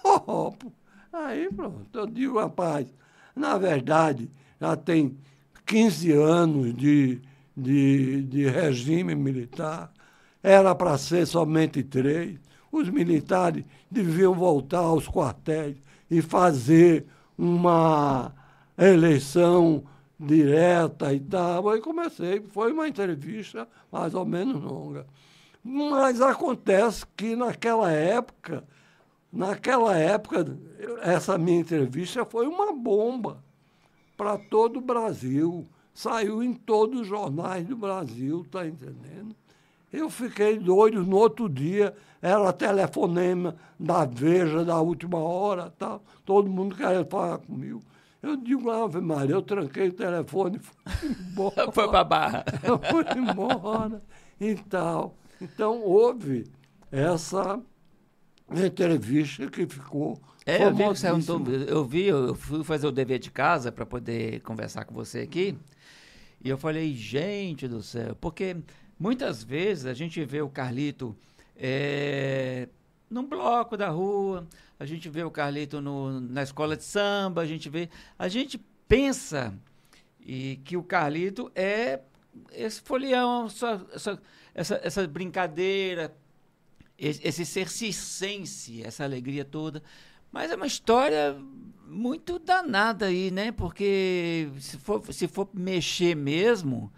[0.02, 0.72] topo.
[1.12, 2.86] Aí pronto, eu digo, rapaz,
[3.36, 5.18] na verdade, já tem
[5.66, 7.20] 15 anos de,
[7.56, 9.92] de, de regime militar,
[10.42, 12.38] era para ser somente três.
[12.70, 15.76] Os militares deviam voltar aos quartéis
[16.10, 18.32] e fazer uma
[18.78, 19.84] eleição
[20.18, 21.68] direta e tal.
[21.68, 25.06] Aí comecei, foi uma entrevista mais ou menos longa.
[25.62, 28.64] Mas acontece que naquela época
[29.32, 30.58] Naquela época,
[31.00, 33.42] essa minha entrevista foi uma bomba
[34.16, 35.66] para todo o Brasil.
[35.94, 39.34] Saiu em todos os jornais do Brasil, tá entendendo?
[39.90, 41.02] Eu fiquei doido.
[41.04, 46.02] No outro dia, era telefonema da Veja, da última hora, tal.
[46.24, 47.82] todo mundo querendo falar comigo.
[48.22, 51.72] Eu digo, Ave Maria, eu tranquei o telefone e fui embora.
[51.72, 52.44] Foi para a barra.
[52.62, 54.02] Eu fui embora
[54.40, 55.14] e tal.
[55.40, 56.44] Então, houve
[56.90, 57.60] essa
[58.60, 60.20] entrevista que ficou.
[60.44, 61.08] É, eu vi, você
[61.68, 65.56] eu vi, eu fui fazer o dever de casa para poder conversar com você aqui.
[66.44, 68.56] E eu falei, gente do céu, porque
[68.98, 71.16] muitas vezes a gente vê o Carlito
[71.56, 72.68] é,
[73.08, 74.46] num bloco da rua,
[74.78, 77.88] a gente vê o Carlito no, na escola de samba, a gente vê.
[78.18, 79.54] A gente pensa
[80.18, 82.00] e que o Carlito é
[82.52, 84.20] esse folião, essa,
[84.54, 86.14] essa, essa brincadeira,
[87.02, 89.82] esse ser circense, essa alegria toda.
[90.30, 91.36] Mas é uma história
[91.86, 93.50] muito danada aí, né?
[93.50, 96.92] Porque se for, se for mexer mesmo,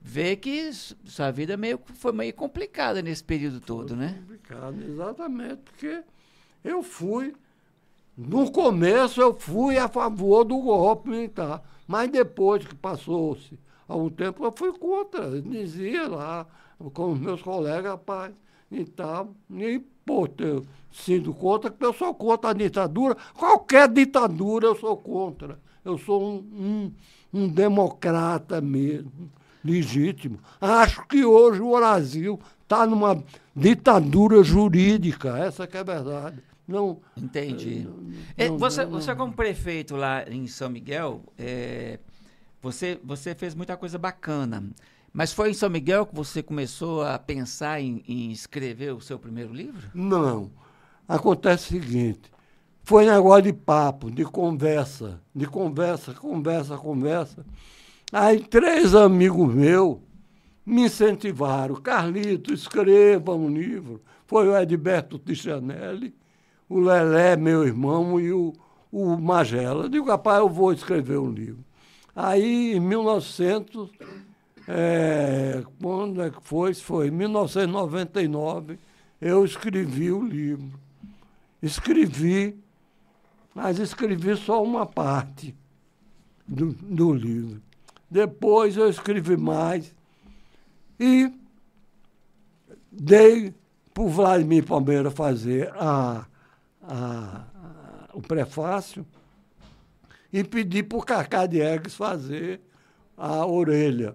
[0.00, 4.18] vê que sua vida meio, foi meio complicada nesse período todo, foi né?
[4.20, 6.02] Complicado, exatamente, porque
[6.64, 7.34] eu fui.
[8.16, 13.58] No começo eu fui a favor do golpe militar, mas depois que passou-se
[13.88, 15.24] algum tempo eu fui contra.
[15.24, 16.46] Eu dizia lá
[16.92, 18.32] com os meus colegas, rapaz,
[18.70, 19.34] e tal.
[19.50, 23.16] E, pô, ter sido contra, porque eu sou contra a ditadura.
[23.34, 25.58] Qualquer ditadura eu sou contra.
[25.84, 26.92] Eu sou um,
[27.32, 29.30] um, um democrata mesmo,
[29.64, 30.38] legítimo.
[30.60, 33.22] Acho que hoje o Brasil está numa
[33.54, 36.42] ditadura jurídica, essa que é a verdade.
[36.68, 37.88] Não, Entendi.
[38.36, 41.98] Eh, não, você, não, você, como prefeito lá em São Miguel, é,
[42.62, 44.62] você, você fez muita coisa bacana.
[45.12, 49.18] Mas foi em São Miguel que você começou a pensar em, em escrever o seu
[49.18, 49.90] primeiro livro?
[49.92, 50.50] Não.
[51.08, 52.30] Acontece o seguinte:
[52.84, 57.44] foi negócio de papo, de conversa, de conversa, conversa, conversa.
[58.12, 59.98] Aí três amigos meus
[60.64, 61.74] me incentivaram.
[61.76, 64.00] Carlito, escreva um livro.
[64.26, 66.14] Foi o Edberto Tichanelli,
[66.68, 68.52] o Lelé, meu irmão, e o,
[68.92, 69.88] o Magela.
[69.88, 71.64] Digo, rapaz, eu vou escrever um livro.
[72.14, 73.90] Aí, em 1900
[74.72, 76.72] é, quando é que foi?
[76.74, 78.78] Foi em 1999,
[79.20, 80.78] eu escrevi o livro.
[81.60, 82.56] Escrevi,
[83.52, 85.56] mas escrevi só uma parte
[86.46, 87.60] do, do livro.
[88.08, 89.92] Depois eu escrevi mais
[91.00, 91.32] e
[92.92, 93.52] dei
[93.92, 96.26] para o Vladimir Palmeira fazer a,
[96.80, 99.04] a, a, o prefácio
[100.32, 102.60] e pedi para o Cacá Diegues fazer
[103.16, 104.14] a orelha.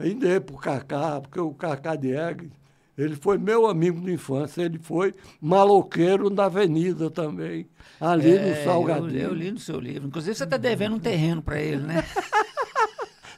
[0.00, 2.50] E dei para o Cacá, porque o Cacá Diegues,
[2.96, 7.68] ele foi meu amigo de infância, ele foi maloqueiro da avenida também,
[8.00, 9.20] ali é, no Salgadinho.
[9.20, 10.08] Eu, eu, li no seu livro.
[10.08, 12.04] Inclusive, você está devendo um terreno para ele, né?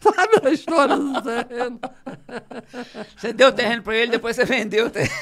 [0.01, 1.81] Sabe a história do terreno?
[3.17, 5.13] Você deu o terreno para ele, depois você vendeu o terreno.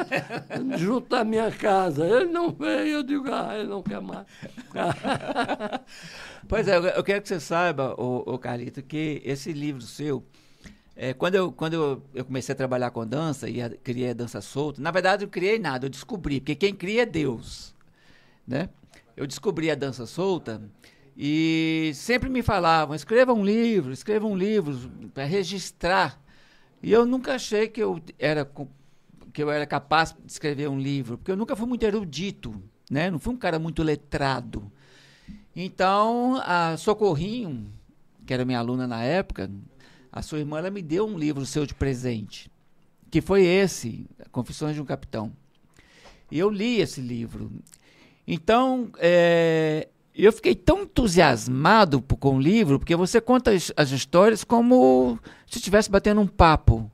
[0.78, 2.06] Junto da minha casa.
[2.06, 4.26] Ele não veio, eu digo, ah, ele não quer mais.
[6.48, 10.24] pois é, eu quero que você saiba, o Carlito, que esse livro seu,
[10.96, 14.14] é, quando eu, quando eu, eu, comecei a trabalhar com dança e a, criei a
[14.14, 17.74] dança solta, na verdade eu criei nada, eu descobri, porque quem cria é Deus.
[18.46, 18.68] Né?
[19.16, 20.60] Eu descobri a dança solta
[21.16, 26.20] e sempre me falavam: escreva um livro, escreva um livro para registrar.
[26.82, 28.48] E eu nunca achei que eu era
[29.32, 32.54] que eu era capaz de escrever um livro, porque eu nunca fui muito erudito,
[32.88, 33.10] né?
[33.10, 34.70] Não fui um cara muito letrado.
[35.56, 37.72] Então, a Socorrinho,
[38.24, 39.50] que era minha aluna na época,
[40.14, 42.48] a sua irmã ela me deu um livro seu de presente,
[43.10, 45.32] que foi esse, Confissões de um Capitão.
[46.30, 47.50] E eu li esse livro.
[48.24, 54.44] Então, é, eu fiquei tão entusiasmado com o livro, porque você conta as, as histórias
[54.44, 56.88] como se estivesse batendo um papo.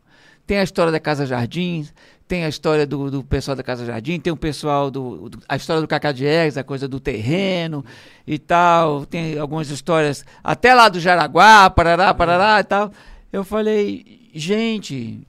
[0.47, 1.87] Tem a história da Casa Jardim,
[2.27, 5.57] tem a história do, do pessoal da Casa Jardim, tem o pessoal do, do a
[5.57, 6.15] história do Cacá
[6.57, 7.85] a coisa do terreno
[8.27, 12.93] e tal, tem algumas histórias até lá do Jaraguá, Parará, Parará e tal.
[13.33, 15.27] Eu falei, gente,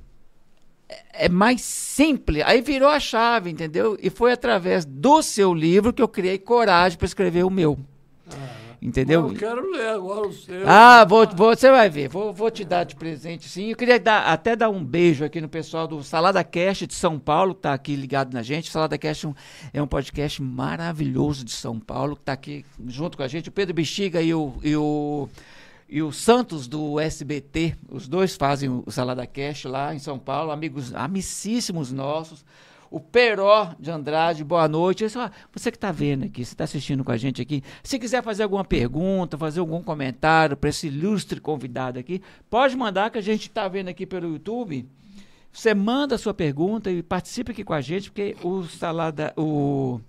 [0.90, 2.44] é, é mais simples.
[2.46, 3.98] Aí virou a chave, entendeu?
[4.02, 7.78] E foi através do seu livro que eu criei coragem para escrever o meu.
[8.28, 9.28] Ah, entendeu?
[9.28, 10.68] Eu quero ler agora o seu.
[10.68, 12.10] Ah, vou, vou, você vai ver.
[12.10, 13.70] Vou, vou te dar de presente, sim.
[13.70, 17.20] Eu queria dar, até dar um beijo aqui no pessoal do Salada Cast de São
[17.20, 18.70] Paulo, que está aqui ligado na gente.
[18.70, 19.36] O Salada Cast é um,
[19.76, 23.50] é um podcast maravilhoso de São Paulo, que está aqui junto com a gente.
[23.50, 25.30] O Pedro Bexiga e o, e o
[25.92, 30.50] e o Santos do SBT, os dois fazem o Salada Cash lá em São Paulo,
[30.50, 32.46] amigos amicíssimos nossos.
[32.90, 35.04] O Peró de Andrade, boa noite.
[35.04, 35.18] Disse,
[35.54, 38.44] você que está vendo aqui, você está assistindo com a gente aqui, se quiser fazer
[38.44, 43.50] alguma pergunta, fazer algum comentário para esse ilustre convidado aqui, pode mandar que a gente
[43.50, 44.88] está vendo aqui pelo YouTube.
[45.52, 50.00] Você manda a sua pergunta e participe aqui com a gente, porque o Salada, o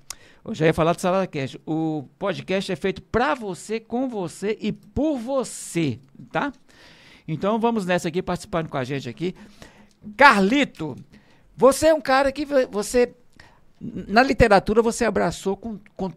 [0.44, 1.60] eu já ia falar do Salada Cast.
[1.66, 6.52] O podcast é feito para você, com você e por você, tá?
[7.26, 9.34] Então vamos nessa aqui, participando com a gente aqui.
[10.16, 10.96] Carlito,
[11.56, 13.14] você é um cara que você,
[13.80, 16.10] na literatura, você abraçou com, com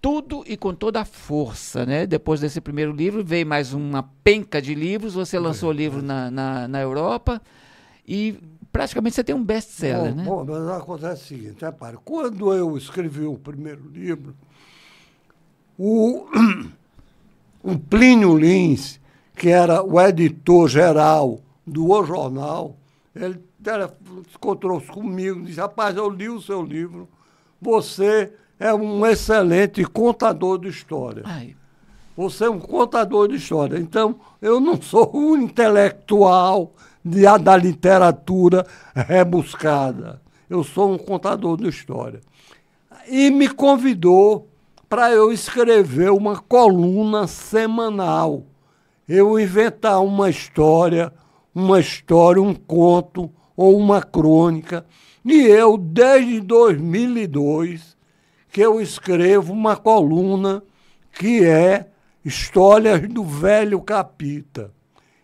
[0.00, 2.06] tudo e com toda a força, né?
[2.06, 6.30] Depois desse primeiro livro, veio mais uma penca de livros, você lançou o livro na,
[6.30, 7.42] na, na Europa
[8.06, 8.38] e
[8.76, 10.22] praticamente você tem um best-seller, né?
[10.22, 14.34] Bom, mas acontece o seguinte, repare, quando eu escrevi o primeiro livro,
[15.78, 16.26] o,
[17.64, 19.00] o Plínio Lins,
[19.34, 22.76] que era o editor-geral do O Jornal,
[23.14, 23.40] ele
[24.34, 27.08] encontrou-se comigo e disse, rapaz, eu li o seu livro,
[27.58, 31.22] você é um excelente contador de história.
[31.24, 31.56] Ai.
[32.14, 33.78] Você é um contador de história.
[33.78, 36.74] Então, eu não sou um intelectual
[37.40, 40.20] da literatura rebuscada.
[40.50, 42.20] Eu sou um contador de história.
[43.08, 44.48] E me convidou
[44.88, 48.44] para eu escrever uma coluna semanal.
[49.08, 51.12] Eu inventar uma história,
[51.54, 54.84] uma história, um conto ou uma crônica.
[55.24, 57.96] E eu, desde 2002,
[58.50, 60.62] que eu escrevo uma coluna
[61.12, 61.88] que é
[62.24, 64.75] Histórias do Velho Capita.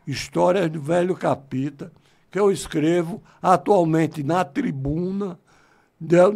[0.07, 1.93] Histórias do Velho Capita,
[2.31, 5.39] que eu escrevo atualmente na tribuna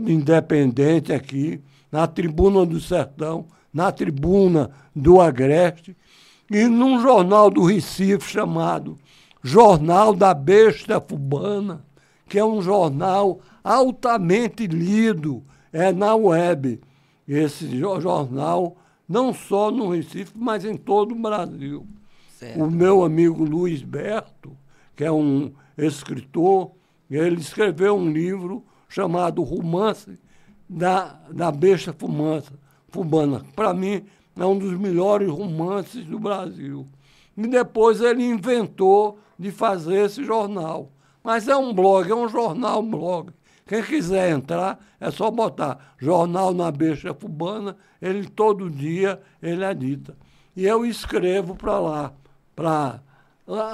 [0.06, 1.60] independente aqui,
[1.90, 5.96] na tribuna do Sertão, na tribuna do Agreste,
[6.50, 8.96] e num jornal do Recife chamado
[9.42, 11.84] Jornal da Besta Fubana,
[12.28, 16.80] que é um jornal altamente lido, é na web.
[17.26, 18.76] Esse jornal,
[19.08, 21.86] não só no Recife, mas em todo o Brasil.
[22.36, 22.62] Certo.
[22.62, 24.54] O meu amigo Luiz Berto,
[24.94, 26.72] que é um escritor,
[27.10, 30.18] ele escreveu um livro chamado Romance
[30.68, 32.52] da, da Besta Fumança,
[32.90, 33.42] Fubana.
[33.54, 34.04] Para mim,
[34.38, 36.86] é um dos melhores romances do Brasil.
[37.34, 40.92] E depois ele inventou de fazer esse jornal.
[41.24, 43.32] Mas é um blog, é um jornal, blog.
[43.66, 50.14] Quem quiser entrar, é só botar Jornal na Besta Fubana, ele todo dia ele edita.
[50.54, 52.12] E eu escrevo para lá
[52.56, 53.00] para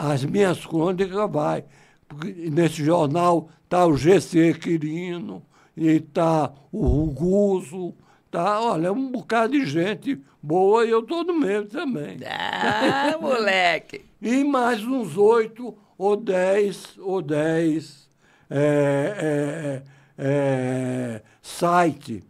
[0.06, 1.64] as minhas crônicas, vai.
[2.06, 5.42] Porque nesse jornal está o GC Quirino,
[5.76, 7.94] e está o Ruguso,
[8.30, 12.18] tá, olha, um bocado de gente boa e eu estou no meio também.
[12.26, 14.04] Ah, moleque!
[14.20, 18.08] e mais uns oito ou dez, ou dez
[18.50, 19.82] é, é,
[20.18, 22.22] é, site.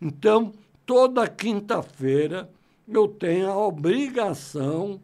[0.00, 0.52] Então,
[0.86, 2.48] toda quinta-feira
[2.88, 5.00] eu tenho a obrigação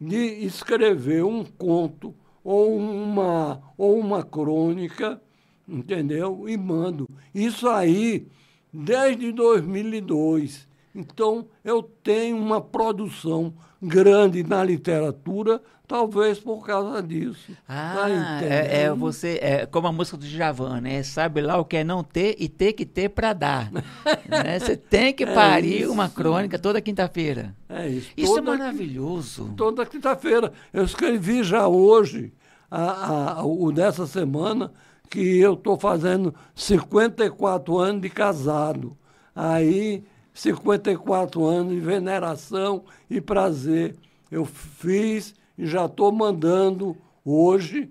[0.00, 5.20] de escrever um conto ou uma, ou uma crônica,
[5.66, 6.48] entendeu?
[6.48, 7.08] E mando.
[7.34, 8.28] Isso aí
[8.72, 10.68] desde 2002.
[10.94, 17.52] Então, eu tenho uma produção grande na literatura, talvez por causa disso.
[17.68, 21.02] Ah, tá é, é, você, é como a música do Javan, né?
[21.02, 23.70] Sabe lá o que é não ter e ter que ter para dar.
[24.28, 24.58] né?
[24.58, 27.54] Você tem que é parir é uma crônica toda quinta-feira.
[27.68, 28.10] É isso.
[28.16, 29.52] Isso é toda, é maravilhoso.
[29.56, 30.52] Toda quinta-feira.
[30.72, 32.32] Eu escrevi já hoje,
[32.70, 34.72] a, a, o dessa semana,
[35.10, 38.96] que eu estou fazendo 54 anos de casado.
[39.34, 43.96] Aí 54 anos de veneração e prazer.
[44.30, 47.90] Eu fiz e já estou mandando hoje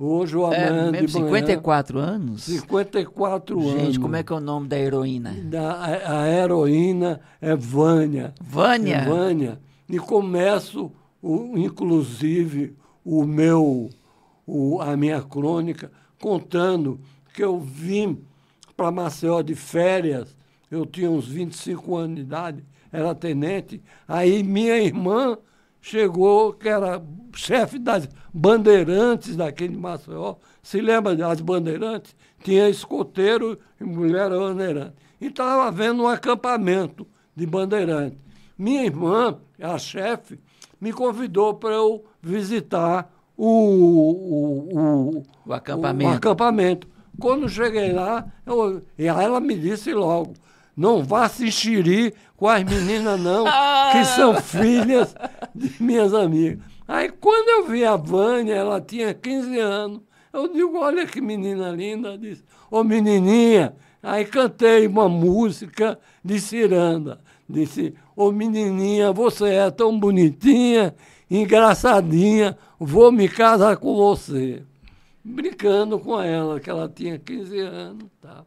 [0.00, 1.26] Hoje o É, amanhã mesmo, de manhã...
[1.26, 2.42] 54 anos?
[2.44, 3.80] 54 anos.
[3.80, 5.34] Gente, como é que é o nome da heroína?
[5.42, 8.32] Da, a, a heroína é Vânia.
[8.40, 8.98] Vânia?
[8.98, 9.60] É Vânia.
[9.88, 13.90] E começo, o, inclusive, o meu,
[14.46, 15.90] o, a minha crônica
[16.20, 17.00] contando
[17.34, 18.22] que eu vim
[18.76, 20.36] para Maceió de férias,
[20.70, 25.36] eu tinha uns 25 anos de idade, era tenente, aí minha irmã
[25.80, 27.02] chegou, que era
[27.34, 32.14] chefe das bandeirantes daquele Maceió, se lembra das bandeirantes?
[32.42, 34.94] Tinha escoteiro e mulher bandeirante.
[35.20, 38.18] E estava havendo um acampamento de bandeirantes.
[38.56, 40.38] Minha irmã, a chefe,
[40.80, 46.10] me convidou para eu visitar o, o, o, O acampamento.
[46.10, 46.88] o acampamento.
[47.20, 50.34] Quando cheguei lá, eu, ela me disse logo,
[50.78, 53.44] não vá se enxerir com as meninas não,
[53.90, 55.12] que são filhas
[55.52, 56.60] de minhas amigas.
[56.86, 60.00] Aí quando eu vi a Vânia, ela tinha 15 anos,
[60.32, 67.18] eu digo, olha que menina linda, disse, ô menininha, aí cantei uma música de ciranda,
[67.48, 70.94] disse, ô menininha, você é tão bonitinha,
[71.28, 74.62] engraçadinha, vou me casar com você.
[75.24, 78.08] Brincando com ela, que ela tinha 15 anos.
[78.22, 78.44] Tá?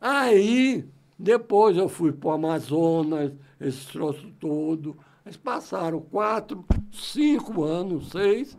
[0.00, 0.84] Aí,
[1.18, 4.96] depois eu fui para o Amazonas, esse troço todo.
[5.24, 8.56] Mas passaram quatro, cinco anos, seis,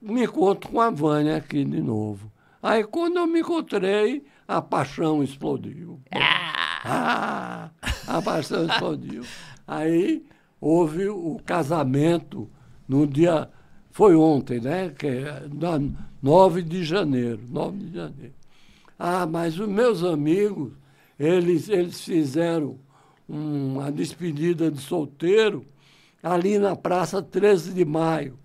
[0.00, 2.30] me encontro com a Vânia aqui de novo.
[2.62, 6.00] Aí, quando eu me encontrei, a paixão explodiu.
[6.84, 7.70] Ah,
[8.06, 9.22] a paixão explodiu.
[9.66, 10.24] Aí
[10.60, 12.48] houve o casamento
[12.88, 13.50] no dia.
[13.90, 14.90] Foi ontem, né?
[14.90, 15.80] Que é na
[16.22, 17.40] 9 de janeiro.
[17.48, 18.34] 9 de janeiro.
[18.98, 20.72] Ah, mas os meus amigos,
[21.20, 22.78] eles, eles fizeram
[23.28, 25.64] uma despedida de solteiro
[26.22, 28.38] ali na Praça 13 de Maio,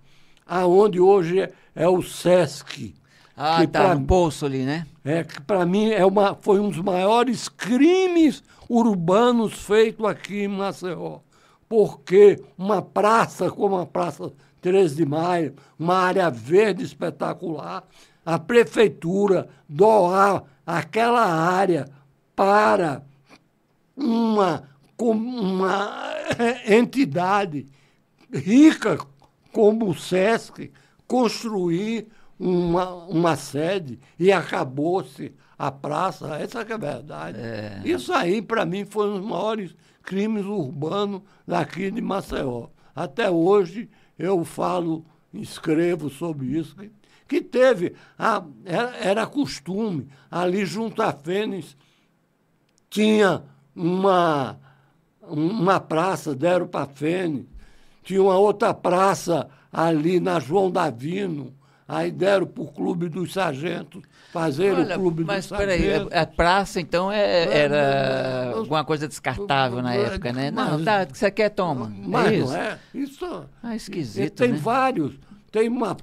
[0.45, 2.93] aonde hoje é, é o Sesc.
[3.37, 4.85] Ah, que tá pra- no poço ali, né?
[5.03, 10.47] é que para mim é uma, foi um dos maiores crimes urbanos feitos aqui em
[10.47, 11.19] Maceió.
[11.67, 17.83] Porque uma praça como a Praça 13 de Maio, uma área verde espetacular,
[18.25, 21.87] a prefeitura doar aquela área
[22.35, 23.03] para
[23.95, 26.13] uma, uma
[26.67, 27.65] entidade
[28.33, 28.97] rica
[29.51, 30.71] como o SESC
[31.07, 32.07] construir
[32.39, 37.37] uma, uma sede e acabou-se a praça, essa que é a verdade.
[37.85, 42.67] Isso aí, para mim, foi um dos maiores crimes urbanos daqui de Maceió.
[42.93, 46.91] Até hoje eu falo, escrevo sobre isso, que,
[47.27, 51.75] que teve, a, era, era costume, ali junto à Fênix,
[52.95, 53.43] tinha
[53.75, 54.57] uma,
[55.21, 57.45] uma praça, deram para Fênix,
[58.03, 61.53] tinha uma outra praça ali na João Davino,
[61.85, 66.13] aí deram para o Clube dos Sargentos, fazer Olha, o Clube mas dos peraí, Sargentos.
[66.13, 70.49] a, a praça então é- era mas- alguma coisa descartável na mas- época, né?
[70.51, 71.91] Não, mas- que você quer, toma.
[71.93, 72.55] Mas é não isso?
[72.55, 72.79] é?
[72.93, 74.57] Isso Ah, esquisito, tem né?
[74.57, 75.13] vários.
[75.51, 75.95] Tem uma,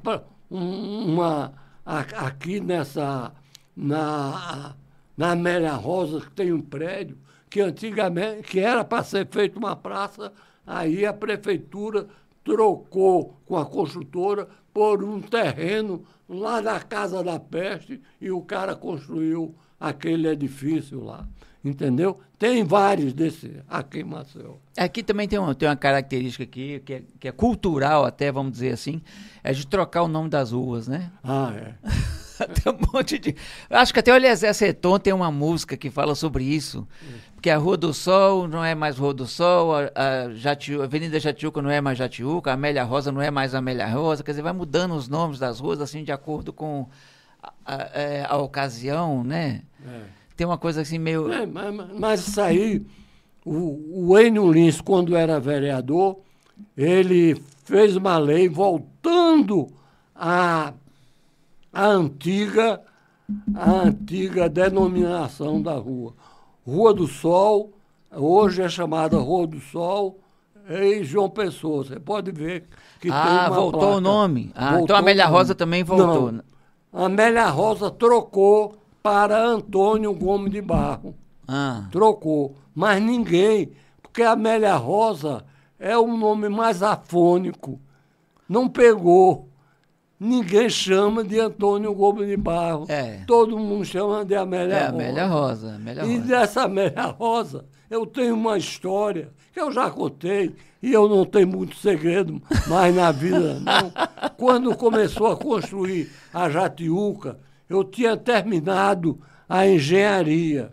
[0.51, 1.53] um- uma
[2.18, 3.32] aqui nessa
[3.74, 4.74] na
[5.17, 9.77] na Amélia Rosa que tem um prédio que antigamente que era para ser feito uma
[9.77, 10.33] praça,
[10.67, 12.07] aí a prefeitura
[12.43, 18.75] trocou com a construtora por um terreno lá na Casa da Peste e o cara
[18.75, 21.27] construiu aquele edifício lá.
[21.65, 22.19] Entendeu?
[22.39, 24.55] Tem vários desses aqui em Maceió.
[24.77, 28.53] Aqui também tem, uma tem uma característica aqui, que é, que é cultural até, vamos
[28.53, 29.01] dizer assim,
[29.45, 31.13] é de trocar o nome das ruas, né?
[31.23, 31.75] Ah, é.
[32.62, 33.34] Tem um monte de.
[33.70, 36.86] Acho que até o Eliezer Seton tem uma música que fala sobre isso.
[37.34, 40.84] Porque a Rua do Sol não é mais Rua do Sol, a, a Jatiú- a
[40.84, 44.22] Avenida Jatiuca não é mais Jatiuca, a Amélia Rosa não é mais Amélia Rosa.
[44.22, 46.86] Quer dizer, vai mudando os nomes das ruas assim de acordo com
[47.43, 49.62] a, a- é, a ocasião, né?
[50.36, 51.32] Tem uma coisa assim meio.
[51.32, 52.86] É, mas, mas- isso aí,
[53.45, 56.20] o, o Enio Lins, quando era vereador,
[56.76, 59.68] ele fez uma lei voltando
[60.14, 60.72] à,
[61.73, 62.81] à antiga,
[63.55, 66.14] à antiga denominação da rua.
[66.66, 67.73] Rua do Sol,
[68.14, 70.20] hoje é chamada Rua do Sol,
[70.68, 71.85] em João Pessoa.
[71.85, 72.64] Você pode ver
[73.01, 73.97] que tem ah, uma voltou placa.
[73.97, 74.53] o nome.
[74.55, 75.27] Ah, Voltou então a Amélia.
[75.27, 76.33] Rosa também voltou.
[76.33, 76.43] Não,
[76.93, 81.14] a Amélia Rosa trocou para Antônio Gomes de Barro.
[81.49, 82.55] Ah, Trocou.
[82.75, 85.45] Mas ninguém, porque a Amélia Rosa
[85.79, 87.81] é o nome mais afônico.
[88.49, 89.49] Não pegou.
[90.25, 92.87] Ninguém chama de Antônio Gomes de Barro.
[92.89, 93.25] É.
[93.27, 94.95] Todo mundo chama de Amélia é Rosa.
[94.95, 95.75] Amélia Rosa.
[95.75, 96.29] Amélia E Rosa.
[96.29, 101.49] dessa Amélia Rosa, eu tenho uma história que eu já contei e eu não tenho
[101.49, 103.93] muito segredo mais na vida, não.
[104.37, 109.18] Quando começou a construir a Jatiuca, eu tinha terminado
[109.49, 110.70] a engenharia.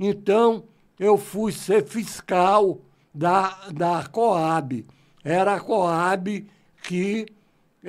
[0.00, 0.64] Então,
[0.98, 2.78] eu fui ser fiscal
[3.14, 4.82] da, da Coab.
[5.22, 6.46] Era a Coab
[6.82, 7.26] que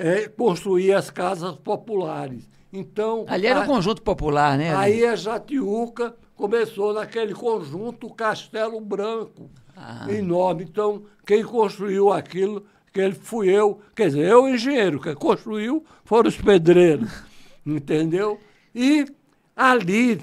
[0.00, 2.48] é, construía as casas populares.
[2.72, 4.74] Então, Ali era o um conjunto popular, né?
[4.74, 10.06] Aí a Jatiuca começou naquele conjunto Castelo Branco, ah.
[10.08, 10.64] enorme.
[10.64, 16.28] Então, quem construiu aquilo, que ele fui eu, quer dizer, eu engenheiro, quem construiu foram
[16.28, 17.10] os pedreiros,
[17.66, 18.40] entendeu?
[18.74, 19.06] E
[19.54, 20.22] ali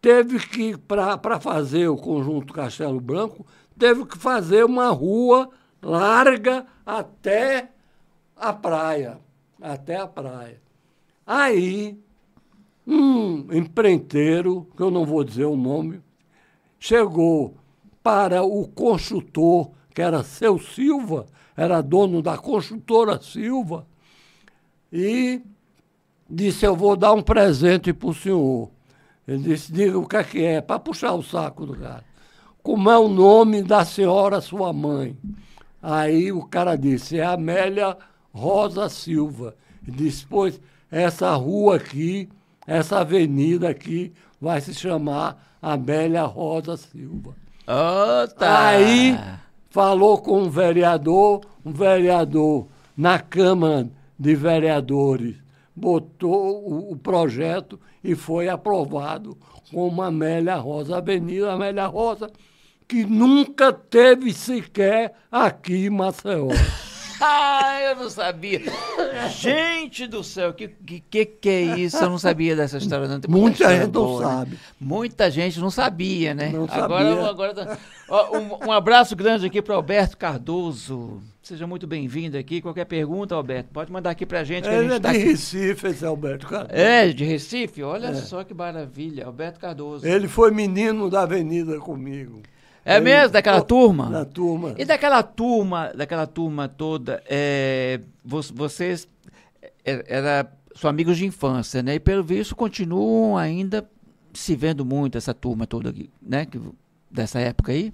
[0.00, 3.44] teve que, para fazer o conjunto Castelo Branco,
[3.76, 5.50] teve que fazer uma rua
[5.82, 7.70] larga até
[8.36, 9.18] a praia,
[9.60, 10.60] até a praia.
[11.26, 11.98] Aí,
[12.86, 16.00] um empreiteiro, que eu não vou dizer o nome,
[16.78, 17.56] chegou
[18.02, 21.26] para o construtor, que era seu Silva,
[21.56, 23.86] era dono da construtora Silva,
[24.92, 25.42] e
[26.28, 28.70] disse: Eu vou dar um presente para o senhor.
[29.26, 32.04] Ele disse: Diga o que é que é, para puxar o saco do cara.
[32.62, 35.16] Como é o nome da senhora, sua mãe?
[35.82, 37.96] Aí o cara disse: É Amélia
[38.36, 39.56] Rosa Silva.
[39.86, 40.60] Ele disse: Pois
[40.90, 42.28] essa rua aqui,
[42.66, 47.34] essa avenida aqui, vai se chamar Amélia Rosa Silva.
[47.66, 48.68] Oh, tá.
[48.68, 49.18] Aí
[49.70, 55.36] falou com um vereador, um vereador na Câmara de Vereadores
[55.76, 59.36] botou o, o projeto e foi aprovado
[59.70, 62.30] como Amélia Rosa, Avenida Amélia Rosa,
[62.88, 66.48] que nunca teve sequer aqui em Maceió.
[67.20, 68.62] Ah, eu não sabia.
[69.30, 71.96] Gente do céu, que, que que é isso?
[71.96, 73.08] Eu não sabia dessa história.
[73.08, 73.20] Não.
[73.28, 74.24] Muita gente não né?
[74.24, 74.58] sabe.
[74.78, 76.50] Muita gente não sabia, né?
[76.50, 77.30] Não agora, sabia.
[77.30, 81.22] agora tá- ó, um, um, abraço grande aqui para Alberto Cardoso.
[81.42, 82.60] Seja muito bem-vindo aqui.
[82.60, 84.66] Qualquer pergunta, Alberto, pode mandar aqui pra gente.
[84.66, 85.26] Ele a gente é tá de aqui.
[85.28, 86.74] Recife, esse Alberto Cardoso.
[86.78, 87.82] É, de Recife?
[87.82, 88.14] Olha É.
[88.14, 89.26] só que maravilha.
[89.26, 90.06] Alberto Cardoso.
[90.06, 92.42] Ele foi menino da avenida comigo.
[92.86, 93.30] É mesmo?
[93.32, 94.10] Daquela turma?
[94.10, 94.74] Da turma.
[94.78, 99.08] E daquela turma, daquela turma toda, é, vo- vocês
[99.84, 101.94] é, era são amigos de infância, né?
[101.94, 103.88] E pelo visto continuam ainda
[104.34, 106.44] se vendo muito essa turma toda aqui, né?
[106.46, 106.60] Que,
[107.10, 107.92] dessa época aí.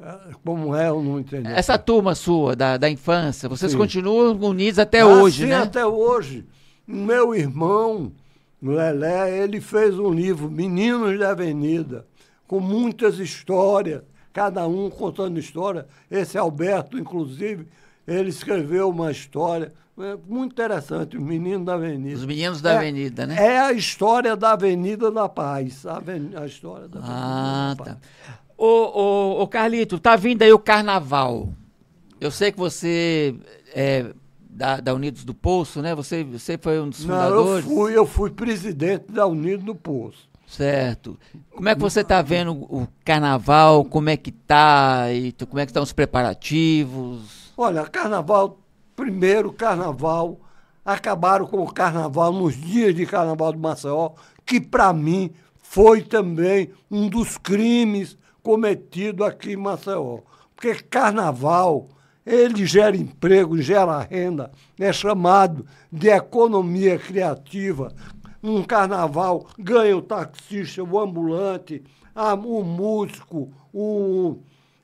[0.00, 1.46] Ah, Como é, eu não entendi.
[1.48, 3.78] Essa turma sua da, da infância, vocês Sim.
[3.78, 5.56] continuam unidos até Ah, hoje, sim, né?
[5.58, 6.44] até hoje.
[6.86, 8.10] Meu irmão,
[8.60, 12.04] Lelé, ele fez um livro, Meninos da Avenida,
[12.52, 15.86] com muitas histórias, cada um contando história.
[16.10, 17.66] Esse Alberto, inclusive,
[18.06, 22.14] ele escreveu uma história é, muito interessante, o Menino da Avenida.
[22.14, 23.36] Os meninos da É- avenida, né?
[23.38, 25.86] É a história da Avenida da Paz.
[25.86, 27.96] A, aven- a história da Avenida Ah, da Paz.
[27.96, 28.38] tá.
[28.58, 31.48] Ô, ô, ô, Carlito, tá vindo aí o carnaval.
[32.20, 33.34] Eu sei que você
[33.74, 34.12] é
[34.50, 35.94] da, da Unidos do Poço, né?
[35.94, 37.64] Você, você foi um dos Não, eu fundadores.
[37.64, 40.30] fui, eu fui presidente da Unido do Poço.
[40.52, 41.18] Certo.
[41.50, 43.86] Como é que você tá vendo o carnaval?
[43.86, 45.06] Como é que tá?
[45.48, 47.52] Como é que estão os preparativos?
[47.56, 48.58] Olha, carnaval,
[48.94, 50.38] primeiro carnaval,
[50.84, 54.10] acabaram com o carnaval nos dias de carnaval de Maceió,
[54.44, 60.18] que para mim foi também um dos crimes cometidos aqui em Maceió.
[60.54, 61.88] Porque carnaval,
[62.26, 67.90] ele gera emprego, gera renda, é chamado de economia criativa.
[68.42, 71.82] Um carnaval ganha o taxista, o ambulante,
[72.14, 74.38] a- o músico, o,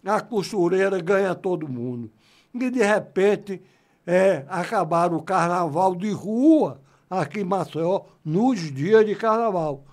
[0.05, 2.11] a costureira, ganha todo mundo.
[2.55, 3.61] E, de repente,
[4.07, 6.81] é, acabaram o carnaval de rua
[7.11, 9.85] aqui em Maceió nos dias de carnaval.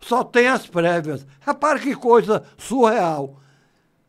[0.00, 1.26] Só tem as prévias.
[1.40, 3.36] Repara que coisa surreal.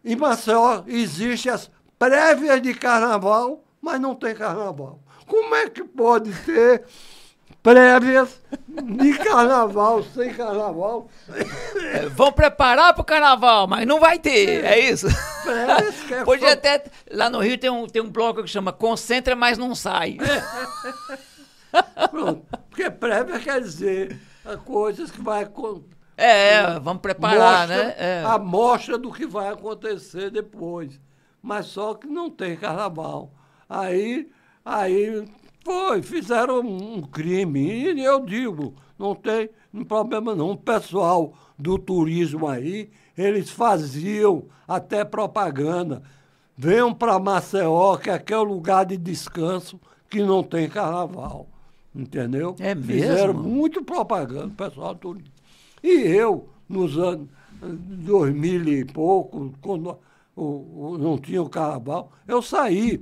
[0.04, 5.00] Em Maceió existem as prévias de carnaval, mas não tem carnaval.
[5.28, 6.86] Como é que pode ter
[7.62, 11.08] prévias de carnaval sem carnaval?
[11.94, 15.08] É, vão preparar pro carnaval, mas não vai ter, é isso?
[15.44, 16.14] Prévias que
[16.46, 16.84] é até.
[17.12, 20.18] Lá no Rio tem um, tem um bloco que chama Concentra, mas não sai.
[22.10, 22.46] Pronto.
[22.70, 24.20] Porque prévia quer dizer
[24.66, 25.84] coisas que vai acon-
[26.18, 27.96] É, vamos preparar, mostra né?
[27.98, 28.24] É.
[28.26, 31.00] a mostra do que vai acontecer depois.
[31.42, 33.32] Mas só que não tem carnaval.
[33.70, 34.30] Aí,
[34.66, 35.26] aí
[35.64, 37.94] foi, fizeram um crime.
[37.94, 39.50] E eu digo, não tem
[39.88, 40.52] problema não.
[40.52, 46.02] O pessoal do turismo aí, eles faziam até propaganda.
[46.58, 51.48] Venham para Maceió, que aqui é o lugar de descanso que não tem carnaval.
[51.94, 52.56] Entendeu?
[52.60, 52.92] É mesmo?
[52.92, 55.32] Fizeram muito propaganda, o pessoal do turismo.
[55.84, 57.28] E eu, nos anos,
[57.62, 59.98] dois mil e pouco, quando
[60.42, 63.02] o, o, não tinha o carnaval, eu saí.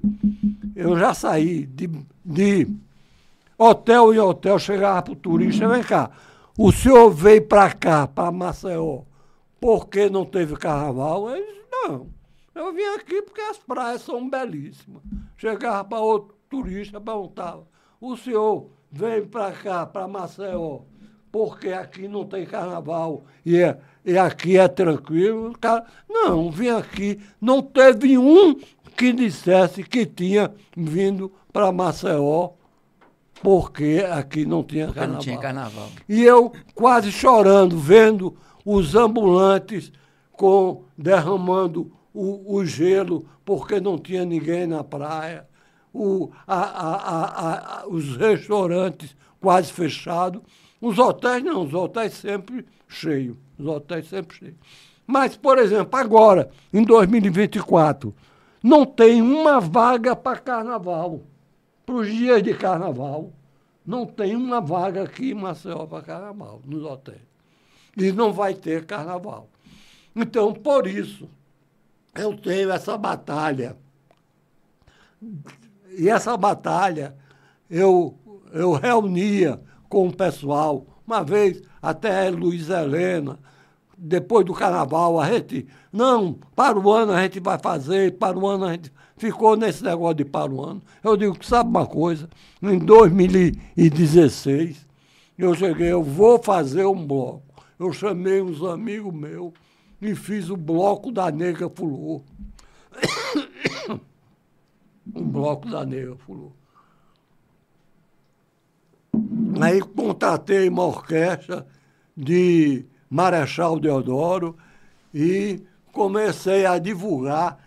[0.76, 1.88] Eu já saí de,
[2.24, 2.68] de
[3.58, 6.12] hotel em hotel, chegava para o turista, vem cá,
[6.58, 9.04] o senhor veio para cá, para Maceió,
[9.60, 11.34] porque não teve carnaval?
[11.36, 12.08] Ele disse, não,
[12.54, 15.02] eu vim aqui porque as praias são belíssimas.
[15.38, 17.66] Chegava para outro turista, perguntava,
[18.02, 20.82] o senhor veio para cá, para Maceió,
[21.32, 25.54] porque aqui não tem carnaval e, é, e aqui é tranquilo.
[25.60, 28.56] Cara, não, vim aqui, não teve um
[28.98, 32.52] que dissesse que tinha vindo para Maceió
[33.42, 35.16] porque aqui não tinha porque carnaval.
[35.16, 35.90] não tinha carnaval.
[36.08, 39.92] E eu quase chorando, vendo os ambulantes
[40.34, 45.48] com derramando o, o gelo, porque não tinha ninguém na praia.
[45.94, 50.42] O, a, a, a, os restaurantes quase fechados.
[50.82, 53.38] Os hotéis não, os hotéis sempre cheios.
[53.58, 54.56] Os hotéis sempre cheios.
[55.06, 58.14] Mas, por exemplo, agora, em 2024,
[58.64, 61.22] não tem uma vaga para carnaval
[61.90, 63.34] para os dias de carnaval,
[63.84, 67.22] não tem uma vaga aqui em Maceió para carnaval, nos hotéis.
[67.98, 69.50] E não vai ter carnaval.
[70.16, 71.28] Então, por isso,
[72.14, 73.76] eu tenho essa batalha.
[75.98, 77.16] E essa batalha
[77.68, 78.16] eu,
[78.54, 79.60] eu reunia
[79.90, 83.40] com o pessoal, uma vez até Luiz Helena,
[83.98, 88.48] depois do carnaval, a gente, não, para o ano a gente vai fazer, para o
[88.48, 90.82] ano a gente ficou nesse negócio de para o ano.
[91.04, 92.30] Eu digo sabe uma coisa,
[92.62, 94.88] em 2016,
[95.38, 97.44] eu cheguei, eu vou fazer um bloco.
[97.78, 99.52] Eu chamei uns amigos meus
[100.02, 102.22] e fiz o bloco da Negra Fulô.
[105.14, 106.59] o bloco da Negra Fulô.
[109.62, 111.66] Aí contratei uma orquestra
[112.16, 114.56] de Marechal Deodoro
[115.14, 115.62] e
[115.92, 117.58] comecei a divulgar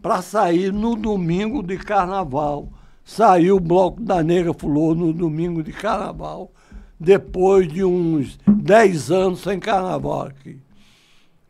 [0.00, 2.68] para sair no domingo de carnaval.
[3.04, 6.50] Saiu o Bloco da Negra Fulô no domingo de carnaval,
[6.98, 10.58] depois de uns 10 anos sem carnaval aqui.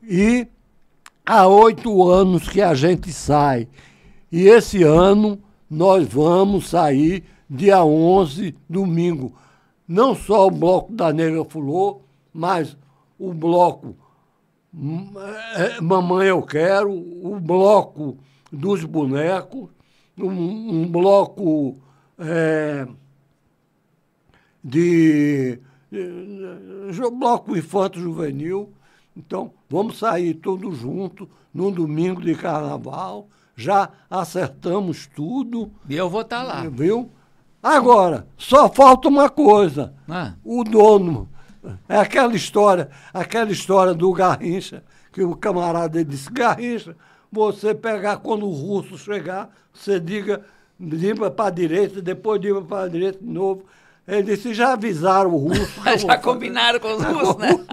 [0.03, 0.47] E
[1.25, 3.69] há oito anos que a gente sai.
[4.31, 5.39] E esse ano
[5.71, 9.35] nós vamos sair dia 11, domingo.
[9.93, 12.01] Não só o Bloco da Negra Fulô,
[12.33, 12.79] mas
[13.19, 13.95] o Bloco
[15.55, 18.17] é, Mamãe Eu Quero, o Bloco
[18.51, 19.69] dos bonecos,
[20.17, 21.77] um, um bloco
[22.19, 22.89] é,
[24.65, 25.59] de,
[25.91, 28.73] de, bloco infanto juvenil.
[29.15, 33.29] Então, vamos sair todos juntos num domingo de carnaval.
[33.55, 35.71] Já acertamos tudo.
[35.87, 36.67] E eu vou estar tá lá.
[36.67, 37.11] Viu?
[37.63, 39.95] Agora, só falta uma coisa.
[40.09, 40.33] Ah.
[40.45, 41.29] O dono.
[41.89, 44.83] É aquela história, aquela história do Garrincha,
[45.13, 46.97] que o camarada disse, Garrincha,
[47.31, 50.43] você pegar quando o russo chegar, você diga,
[50.79, 53.65] diga para a direita, depois diga para a direita de novo.
[54.09, 55.81] Ele disse, já avisaram o russo.
[56.05, 57.65] já combinaram com os russos, né?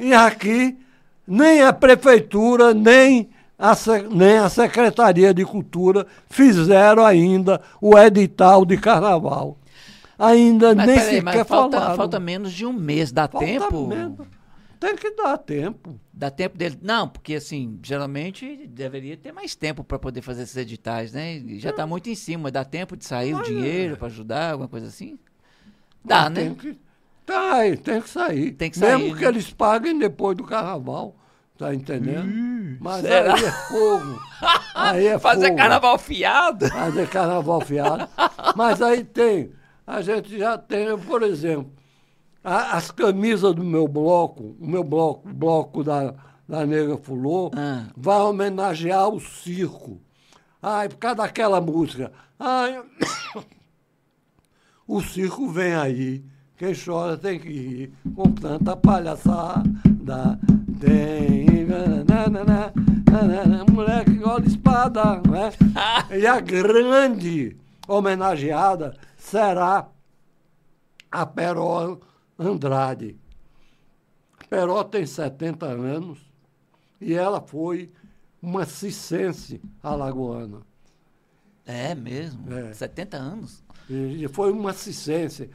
[0.00, 0.78] e aqui,
[1.26, 3.28] nem a prefeitura, nem
[3.60, 3.74] a,
[4.10, 9.58] nem a Secretaria de Cultura fizeram ainda o edital de carnaval.
[10.18, 11.96] Ainda mas, nem peraí, sequer mas falta, falaram.
[11.96, 13.86] falta menos de um mês, dá falta tempo?
[13.86, 14.26] Menos.
[14.80, 16.00] Tem que dar tempo.
[16.10, 16.78] Dá tempo dele.
[16.80, 21.42] Não, porque assim, geralmente deveria ter mais tempo para poder fazer esses editais, né?
[21.58, 22.50] Já está muito em cima.
[22.50, 23.96] Dá tempo de sair o dinheiro é.
[23.96, 25.18] para ajudar, alguma coisa assim?
[26.02, 26.40] Dá, Mas né?
[26.44, 26.78] Tem que,
[27.26, 28.52] tá, tem que sair.
[28.52, 28.96] Tem que sair.
[28.96, 29.18] Mesmo né?
[29.18, 31.14] que eles paguem depois do carnaval.
[31.60, 32.26] Tá entendendo?
[32.26, 33.34] Hum, Mas será?
[33.34, 34.22] aí é fogo.
[34.74, 35.58] Aí é Fazer fogo.
[35.58, 36.66] carnaval fiado.
[36.70, 38.08] Fazer carnaval fiado.
[38.56, 39.52] Mas aí tem.
[39.86, 41.70] A gente já tem, por exemplo,
[42.42, 46.14] as camisas do meu bloco, o meu bloco, bloco da,
[46.48, 47.88] da Negra Fulô, ah.
[47.94, 50.00] vai homenagear o circo.
[50.62, 52.10] Ai, por causa daquela música.
[52.38, 52.82] Ai,
[54.88, 56.24] o circo vem aí.
[56.56, 57.92] Quem chora tem que rir.
[58.14, 60.38] Com tanta palhaçada.
[60.80, 61.66] Tem.
[62.08, 62.72] Nanana,
[63.10, 65.16] nanana, moleque olha espada.
[65.16, 65.52] Né?
[66.18, 67.56] e a grande
[67.86, 69.88] homenageada será
[71.10, 72.00] a Perol
[72.38, 73.18] Andrade.
[74.48, 76.18] Peró tem 70 anos
[77.00, 77.92] e ela foi
[78.42, 80.62] uma cicense alagoana.
[81.66, 82.52] É mesmo?
[82.52, 82.72] É.
[82.72, 83.62] 70 anos?
[83.88, 85.50] E foi uma cicense.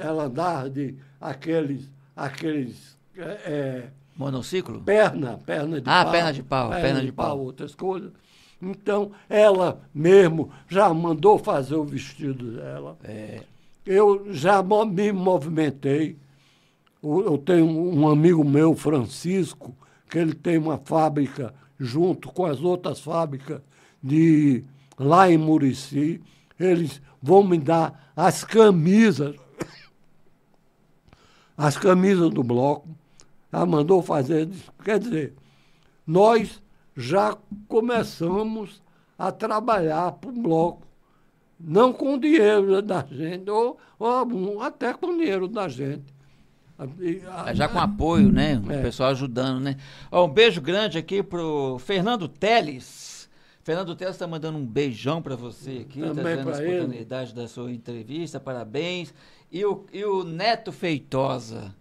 [0.00, 1.90] Ela andava de aqueles.
[2.14, 4.80] aqueles é, é, Monociclo?
[4.80, 6.08] Perna, perna de ah, pau.
[6.08, 7.26] Ah, perna de pau, perna, perna de, de pau.
[7.26, 7.40] pau.
[7.40, 8.12] Outras coisas.
[8.60, 12.96] Então, ela mesmo já mandou fazer o vestido dela.
[13.02, 13.40] É.
[13.84, 16.16] Eu já me movimentei.
[17.02, 19.74] Eu tenho um amigo meu, Francisco,
[20.08, 23.60] que ele tem uma fábrica junto com as outras fábricas
[24.00, 24.62] de
[24.96, 26.20] lá em Murici.
[26.58, 29.34] Eles vão me dar as camisas,
[31.58, 32.88] as camisas do bloco.
[33.52, 34.48] Ela mandou fazer.
[34.82, 35.34] Quer dizer,
[36.06, 36.62] nós
[36.96, 37.36] já
[37.68, 38.82] começamos
[39.18, 40.86] a trabalhar para o bloco.
[41.60, 46.12] Não com o dinheiro da gente, ou, ou até com o dinheiro da gente.
[47.54, 48.60] Já com apoio, né?
[48.66, 48.82] O é.
[48.82, 49.76] pessoal ajudando, né?
[50.10, 53.30] Ó, um beijo grande aqui pro Fernando Teles.
[53.62, 57.40] Fernando Teles está mandando um beijão para você aqui, está dando a oportunidade ele.
[57.40, 59.14] da sua entrevista, parabéns.
[59.52, 61.72] E o, e o Neto Feitosa.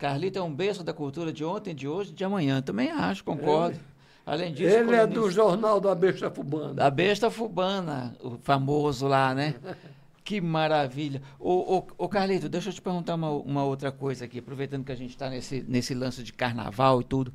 [0.00, 2.62] Carlita é um beijo da cultura de ontem, de hoje, de amanhã.
[2.62, 3.76] Também acho, concordo.
[3.76, 3.84] Ele,
[4.24, 6.72] Além disso, ele é do jornal da Besta Fubana.
[6.72, 9.54] Da Besta Fubana, o famoso lá, né?
[10.22, 11.20] Que maravilha.
[11.40, 14.92] Ô, ô, ô, Carlito, deixa eu te perguntar uma, uma outra coisa aqui, aproveitando que
[14.92, 17.32] a gente está nesse, nesse lance de carnaval e tudo.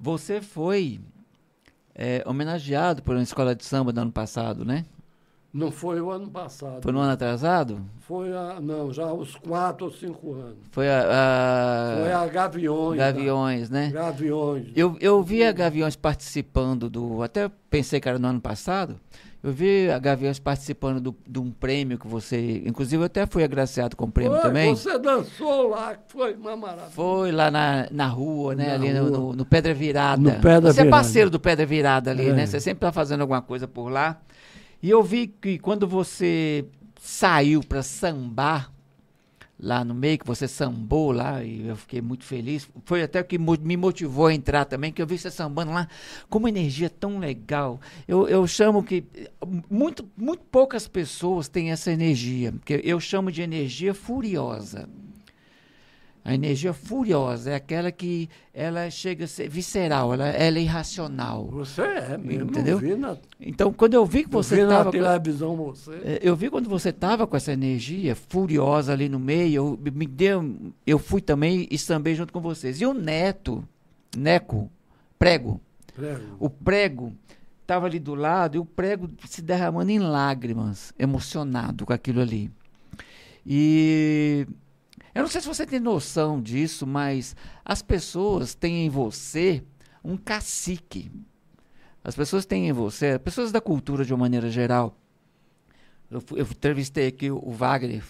[0.00, 1.00] Você foi
[1.94, 4.84] é, homenageado por uma escola de samba no ano passado, né?
[5.52, 6.82] Não foi o ano passado.
[6.82, 7.80] Foi no ano atrasado?
[8.00, 10.58] Foi, a, não, já uns quatro ou cinco anos.
[10.70, 11.00] Foi a...
[11.00, 11.96] a...
[12.02, 12.98] Foi a Gaviões.
[12.98, 13.90] Gaviões, né?
[13.90, 14.66] Gaviões.
[14.76, 17.22] Eu, eu vi a Gaviões participando do...
[17.22, 19.00] Até pensei que era no ano passado.
[19.42, 22.62] Eu vi a Gaviões participando do, de um prêmio que você...
[22.66, 24.74] Inclusive, eu até fui agraciado com o prêmio foi, também.
[24.74, 26.90] Você dançou lá, foi uma maravilha.
[26.90, 28.68] Foi lá na, na rua, né?
[28.68, 29.10] Na ali rua.
[29.10, 30.20] No, no, Pedra Virada.
[30.20, 30.88] No Pedra você Virada.
[30.88, 32.32] é parceiro do Pedra Virada ali, é.
[32.32, 32.46] né?
[32.46, 34.20] Você sempre está fazendo alguma coisa por lá.
[34.82, 36.64] E eu vi que quando você
[37.00, 38.72] saiu para sambar
[39.58, 42.68] lá no meio, que você sambou lá, e eu fiquei muito feliz.
[42.84, 45.88] Foi até o que me motivou a entrar também, que eu vi você sambando lá
[46.30, 47.80] com uma energia tão legal.
[48.06, 49.04] Eu, eu chamo que
[49.68, 54.88] muito, muito poucas pessoas têm essa energia, que eu chamo de energia furiosa.
[56.28, 61.46] A energia furiosa é aquela que ela chega a ser visceral, ela, ela é irracional.
[61.46, 62.50] Você é mesmo.
[62.50, 62.98] Entendeu?
[62.98, 64.90] Na, então, quando eu vi que você estava.
[66.04, 70.06] É, eu vi quando você estava com essa energia furiosa ali no meio, eu, me
[70.06, 70.54] deu,
[70.86, 72.78] eu fui também e sambei junto com vocês.
[72.78, 73.66] E o Neto,
[74.14, 74.70] Neco,
[75.18, 75.58] prego.
[75.96, 76.36] prego.
[76.38, 77.14] O prego
[77.62, 82.50] estava ali do lado e o prego se derramando em lágrimas, emocionado com aquilo ali.
[83.46, 84.46] E
[85.18, 89.64] eu não sei se você tem noção disso, mas as pessoas têm em você
[90.04, 91.10] um cacique.
[92.04, 94.96] As pessoas têm em você, pessoas da cultura de uma maneira geral.
[96.08, 98.04] Eu, eu entrevistei aqui o Wagner,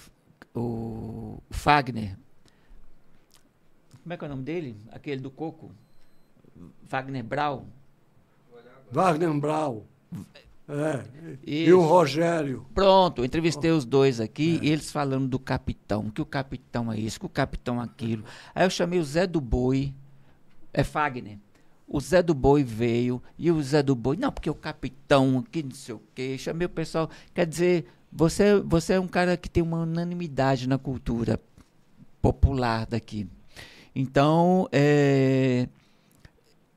[0.55, 2.15] o Fagner.
[4.03, 4.77] Como é que é o nome dele?
[4.91, 5.71] Aquele do Coco.
[6.83, 7.65] Wagner Brau.
[8.93, 9.87] Wagner Brau.
[10.69, 11.03] É,
[11.47, 12.67] e o Rogério.
[12.75, 14.67] Pronto, entrevistei os dois aqui, é.
[14.67, 18.23] eles falando do capitão, que o capitão é isso, que o capitão é aquilo.
[18.55, 19.95] Aí eu chamei o Zé do Boi,
[20.73, 21.39] é Fagner.
[21.87, 25.63] O Zé do Boi veio, e o Zé do Boi, não, porque o capitão, que
[25.63, 26.37] não sei o quê.
[26.37, 30.77] Chamei o pessoal, quer dizer, você, você é um cara que tem uma unanimidade na
[30.77, 31.41] cultura
[32.21, 33.27] popular daqui.
[33.95, 35.67] Então, é,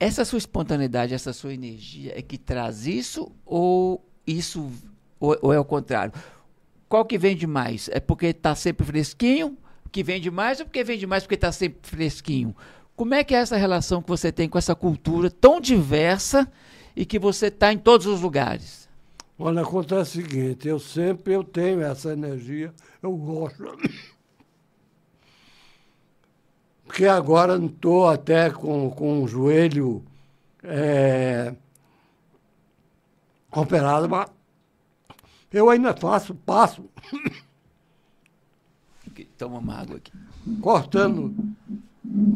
[0.02, 4.72] essa sua espontaneidade, essa sua energia é que traz isso ou isso
[5.20, 6.12] ou, ou é o contrário?
[6.90, 7.88] Qual que vende mais?
[7.94, 9.56] É porque está sempre fresquinho
[9.92, 12.56] que vende mais ou porque vende mais porque está sempre fresquinho?
[12.96, 16.52] Como é que é essa relação que você tem com essa cultura tão diversa
[16.96, 18.90] e que você está em todos os lugares?
[19.38, 22.74] Olha, acontece o seguinte, eu sempre eu tenho essa energia,
[23.04, 23.78] eu gosto
[26.92, 30.04] porque agora estou até com, com o joelho
[30.62, 31.56] é,
[33.50, 34.30] operado, mas
[35.54, 36.84] eu ainda faço, passo.
[39.38, 40.12] Toma uma água aqui.
[40.60, 41.34] Cortando,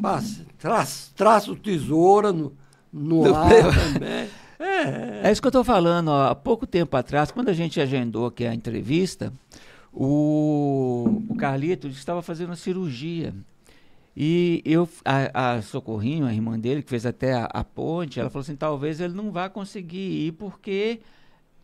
[0.01, 2.55] passo, traço, traço tesoura no,
[2.93, 4.29] no ar também.
[4.57, 5.27] É.
[5.27, 6.07] é isso que eu estou falando.
[6.07, 6.29] Ó.
[6.29, 9.33] Há pouco tempo atrás, quando a gente agendou aqui a entrevista,
[9.91, 13.33] o, o Carlito estava fazendo uma cirurgia.
[14.15, 18.29] E eu, a, a, Socorrinho, a irmã dele, que fez até a, a, ponte, ela
[18.29, 21.01] falou assim: talvez ele não vá conseguir ir porque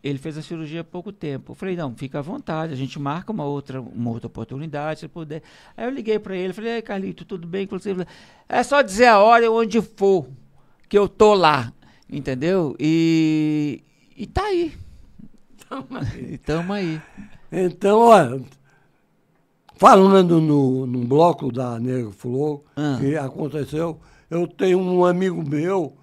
[0.02, 1.52] ele fez a cirurgia há pouco tempo.
[1.52, 5.08] Eu falei: não, fica à vontade, a gente marca uma outra, uma outra oportunidade, se
[5.08, 5.42] puder.
[5.74, 7.66] Aí eu liguei para ele, falei: Ei, Carlito, tudo bem?
[7.66, 8.06] Falei,
[8.46, 10.28] é só dizer a hora onde for
[10.90, 11.72] que eu tô lá,
[12.06, 12.76] entendeu?
[12.78, 13.82] E,
[14.14, 14.74] e tá aí.
[15.70, 16.36] Tamo aí.
[16.36, 17.00] Tamo aí.
[17.50, 18.42] Então, olha
[19.82, 22.98] Falando no, no bloco da Negro Flor, ah.
[23.00, 23.98] que aconteceu,
[24.30, 25.96] eu tenho um amigo meu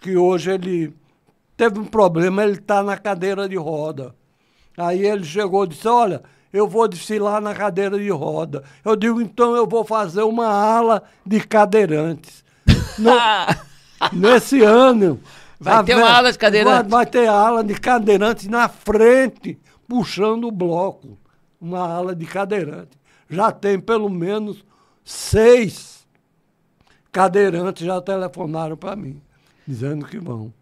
[0.00, 0.94] que hoje ele
[1.56, 4.14] teve um problema, ele está na cadeira de roda.
[4.76, 8.62] Aí ele chegou e disse, olha, eu vou desfilar na cadeira de roda.
[8.84, 12.44] Eu digo, então eu vou fazer uma ala de cadeirantes.
[13.00, 13.18] Não,
[14.12, 15.18] Nesse ano.
[15.58, 16.88] Vai ter uma ala de cadeirante.
[16.88, 19.58] Vai, vai ter ala de cadeirante na frente,
[19.88, 21.18] puxando o bloco.
[21.60, 22.96] Uma ala de cadeirante.
[23.28, 24.64] Já tem pelo menos
[25.04, 26.06] seis
[27.12, 29.20] cadeirantes já telefonaram para mim,
[29.66, 30.52] dizendo que vão.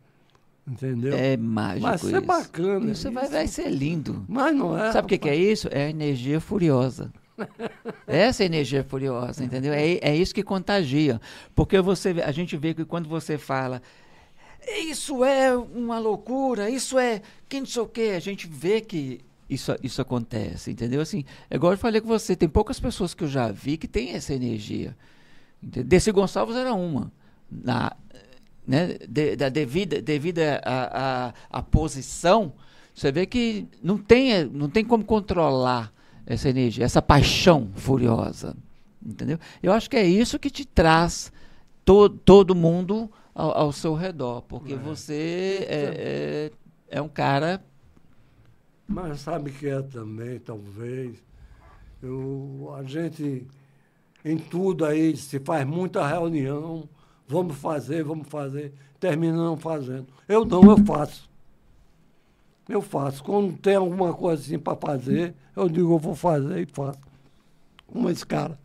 [0.67, 1.15] Entendeu?
[1.17, 1.99] É mágico.
[1.99, 2.21] Ser isso.
[2.23, 2.91] bacana.
[2.91, 4.25] Isso, Vai, vai ser lindo.
[4.29, 4.91] Mas não é.
[4.91, 5.69] Sabe o que, que é isso?
[5.71, 7.13] É a energia furiosa.
[8.07, 9.73] Essa é energia furiosa, entendeu?
[9.73, 11.21] É, é isso que contagia.
[11.55, 13.81] Porque você, a gente vê que quando você fala,
[14.67, 19.21] isso é uma loucura, isso é que não sei o quê, a gente vê que
[19.49, 21.01] isso, isso acontece, entendeu?
[21.01, 23.87] Assim, é igual eu falei com você, tem poucas pessoas que eu já vi que
[23.89, 24.97] tem essa energia.
[25.63, 25.89] Entendeu?
[25.89, 27.13] Desse Gonçalves era uma.
[27.51, 27.95] Na,
[28.67, 32.53] né, de- da devida, devido à à- à posição,
[32.93, 35.93] você vê que não tem, não tem como controlar
[36.27, 38.57] essa energia, essa paixão furiosa.
[39.05, 39.39] Entendeu?
[39.63, 41.31] Eu acho que é isso que te traz
[41.85, 46.51] to, todo mundo ao, ao seu redor, porque você é,
[46.91, 47.63] é, é um cara.
[48.89, 51.17] Mas sabe que é também, talvez.
[52.03, 53.47] Eu, a gente,
[54.25, 56.89] em tudo aí, se faz muita reunião,
[57.27, 60.07] vamos fazer, vamos fazer, terminamos fazendo.
[60.29, 61.29] Eu não, eu faço.
[62.69, 63.23] Eu faço.
[63.25, 67.01] Quando tem alguma coisa assim para fazer, eu digo, eu vou fazer e faço.
[67.87, 68.59] Como esse cara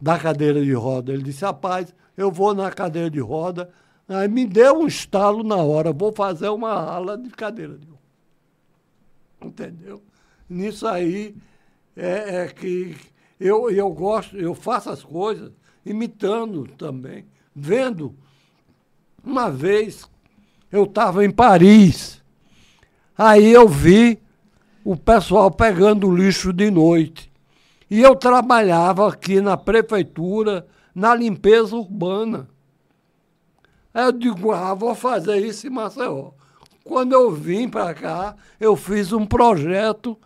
[0.00, 1.12] da cadeira de roda.
[1.12, 3.70] Ele disse, rapaz, eu vou na cadeira de roda.
[4.08, 7.97] Aí me deu um estalo na hora, vou fazer uma ala de cadeira de roda.
[9.40, 10.02] Entendeu?
[10.48, 11.36] Nisso aí
[11.96, 12.96] é, é que
[13.38, 15.52] eu, eu gosto, eu faço as coisas
[15.84, 17.24] imitando também,
[17.54, 18.14] vendo.
[19.22, 20.08] Uma vez
[20.70, 22.22] eu estava em Paris,
[23.16, 24.18] aí eu vi
[24.84, 27.30] o pessoal pegando lixo de noite.
[27.90, 32.48] E eu trabalhava aqui na prefeitura, na limpeza urbana.
[33.92, 36.32] Aí eu digo, ah, vou fazer isso em Maceió.
[36.88, 40.16] Quando eu vim para cá, eu fiz um projeto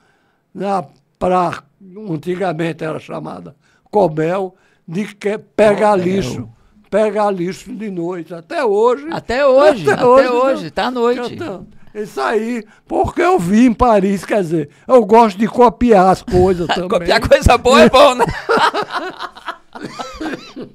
[1.18, 1.64] para,
[2.08, 3.56] antigamente era chamada
[3.90, 4.54] Cobel,
[4.86, 6.04] de que pegar Cobel.
[6.04, 6.48] lixo.
[6.88, 8.32] Pegar lixo de noite.
[8.32, 9.08] Até hoje.
[9.10, 11.34] Até hoje, até hoje, tá à noite.
[11.34, 16.22] Então, Isso aí, porque eu vi em Paris, quer dizer, eu gosto de copiar as
[16.22, 16.88] coisas também.
[16.88, 18.24] Copiar coisa boa é bom, né?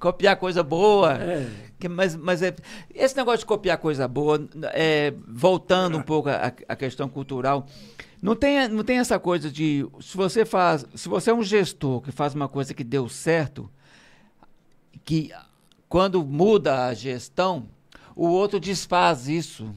[0.00, 1.12] copiar coisa boa.
[1.12, 1.46] É.
[1.88, 2.54] Mas, mas é,
[2.94, 7.66] esse negócio de copiar coisa boa, é, voltando um pouco à questão cultural,
[8.22, 12.00] não tem, não tem essa coisa de se você faz, se você é um gestor
[12.00, 13.70] que faz uma coisa que deu certo,
[15.04, 15.30] que
[15.88, 17.68] quando muda a gestão,
[18.14, 19.74] o outro desfaz isso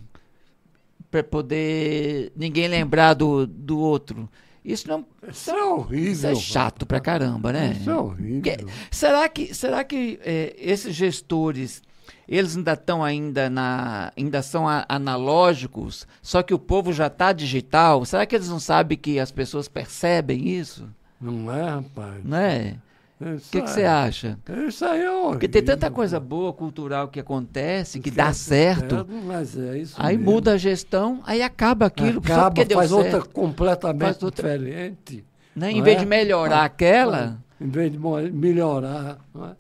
[1.10, 4.30] para poder ninguém lembrar do, do outro.
[4.66, 6.12] Isso não Isso é horrível.
[6.12, 7.76] isso é chato pra caramba, né?
[7.80, 8.68] Isso é horrível.
[8.90, 11.82] Será que, será que eh, esses gestores,
[12.28, 17.32] eles ainda estão ainda na, ainda são a- analógicos, só que o povo já está
[17.34, 18.06] digital?
[18.06, 20.88] Será que eles não sabem que as pessoas percebem isso?
[21.20, 22.22] Não é, rapaz?
[22.24, 22.76] Não é?
[23.22, 24.38] O que que você acha?
[24.68, 25.30] Isso aí é horrível.
[25.32, 29.08] Porque tem tanta coisa boa, cultural que acontece, que dá É certo.
[29.26, 30.32] mas é isso Aí mesmo.
[30.34, 32.94] muda a gestão, aí acaba aquilo, Acaba, faz certo.
[32.98, 35.24] outra completamente Faz outra- diferente.
[35.56, 35.72] né?
[35.72, 36.00] Em vez é?
[36.02, 37.98] de melhorar aquela, Em vez de
[38.34, 39.20] melhorar.
[39.34, 39.52] não é?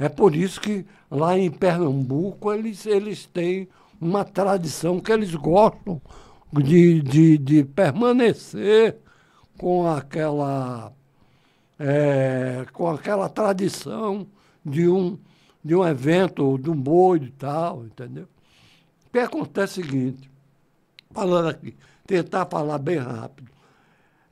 [0.00, 3.68] É por isso que lá em Pernambuco eles, eles têm
[4.00, 6.00] uma tradição que eles gostam
[6.50, 8.96] de, de, de permanecer
[9.58, 10.90] com aquela,
[11.78, 14.26] é, com aquela tradição
[14.64, 15.18] de um,
[15.62, 18.26] de um evento, de um boi e tal, entendeu?
[19.06, 20.30] O que acontece é o seguinte,
[21.10, 21.76] falando aqui,
[22.06, 23.50] tentar falar bem rápido.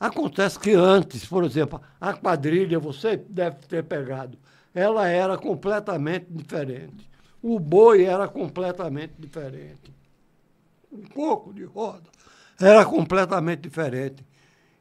[0.00, 4.38] Acontece que antes, por exemplo, a quadrilha, você deve ter pegado,
[4.78, 7.10] ela era completamente diferente.
[7.42, 9.92] O boi era completamente diferente.
[10.92, 12.04] Um pouco de roda
[12.60, 14.24] era completamente diferente.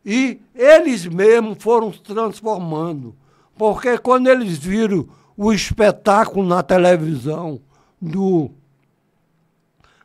[0.06, 3.16] E eles mesmos foram se transformando.
[3.58, 7.60] Porque quando eles viram o espetáculo na televisão
[8.00, 8.52] do,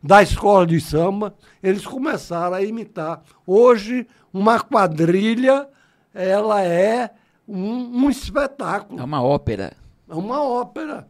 [0.03, 3.23] da escola de samba, eles começaram a imitar.
[3.47, 5.69] Hoje, uma quadrilha,
[6.15, 7.11] ela é
[7.47, 9.82] um, um espetáculo, é uma ópera.
[10.13, 11.09] É uma ópera.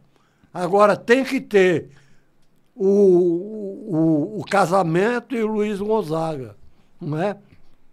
[0.53, 1.89] Agora, tem que ter
[2.73, 6.55] o, o, o casamento e o Luiz Gonzaga,
[7.01, 7.37] não é?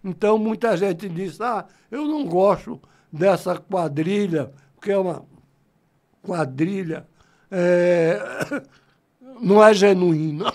[0.01, 2.81] Então, muita gente diz, ah, eu não gosto
[3.11, 5.25] dessa quadrilha, porque é uma
[6.23, 7.05] quadrilha,
[7.51, 8.17] é,
[9.41, 10.53] não é genuína.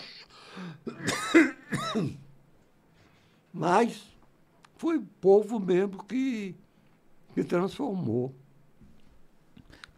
[3.53, 4.11] Mas
[4.79, 6.57] foi o povo mesmo que,
[7.35, 8.35] que transformou.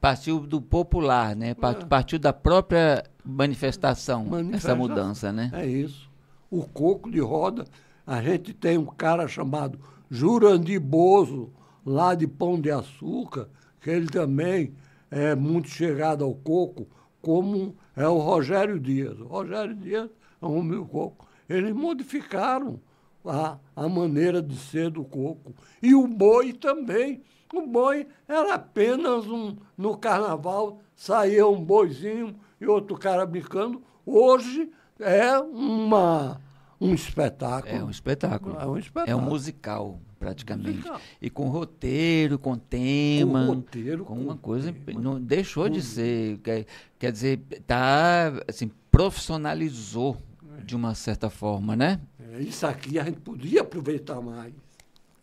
[0.01, 1.51] Partiu do popular, né?
[1.51, 1.55] É.
[1.87, 4.77] Partiu da própria manifestação, essa Manifestação.
[4.77, 5.51] mudança, né?
[5.53, 6.11] É isso.
[6.51, 7.65] O coco de roda,
[8.07, 9.79] a gente tem um cara chamado
[10.11, 11.53] Jurandir Bozo,
[11.85, 13.49] lá de Pão de Açúcar,
[13.81, 14.73] que ele também
[15.11, 16.87] é muito chegado ao coco,
[17.21, 19.19] como é o Rogério Dias.
[19.21, 20.09] O Rogério Dias
[20.41, 21.27] é um do coco.
[21.49, 22.81] Eles modificaram
[23.25, 25.55] a, a maneira de ser do coco.
[25.83, 27.23] E o boi também.
[27.53, 29.57] O boi era apenas um.
[29.77, 33.83] No carnaval saía um boizinho e outro cara brincando.
[34.05, 36.41] Hoje é uma,
[36.81, 37.75] um espetáculo.
[37.75, 38.57] É um espetáculo.
[38.59, 39.13] É um espetáculo.
[39.13, 40.77] É um musical, praticamente.
[40.79, 41.01] Musical.
[41.21, 43.47] E com roteiro, com tema.
[43.47, 44.73] Com roteiro, com com uma coisa.
[44.73, 45.01] tema.
[45.01, 46.39] Não deixou de ser.
[46.39, 46.67] Quer,
[46.99, 48.33] quer dizer, tá.
[48.47, 50.17] Assim, profissionalizou
[50.65, 52.01] de uma certa forma, né?
[52.33, 54.53] É, Isso aqui a gente podia aproveitar mais.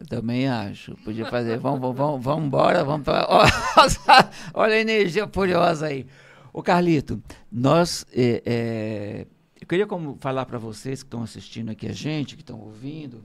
[0.09, 0.95] Também acho.
[1.03, 1.57] Podia fazer.
[1.57, 2.83] Vamos, vamos, vamos, embora.
[2.83, 3.27] Vamos pra...
[4.53, 6.05] Olha a energia furiosa aí.
[6.51, 7.21] Ô, Carlito,
[7.51, 8.05] nós.
[8.13, 9.27] é, é,
[9.59, 13.23] eu queria como falar para vocês que estão assistindo aqui a gente, que estão ouvindo,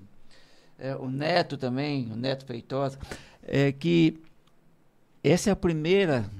[0.78, 2.98] é, o Neto também, o Neto Feitosa,
[3.42, 4.18] é, que
[5.22, 6.30] essa é a primeira.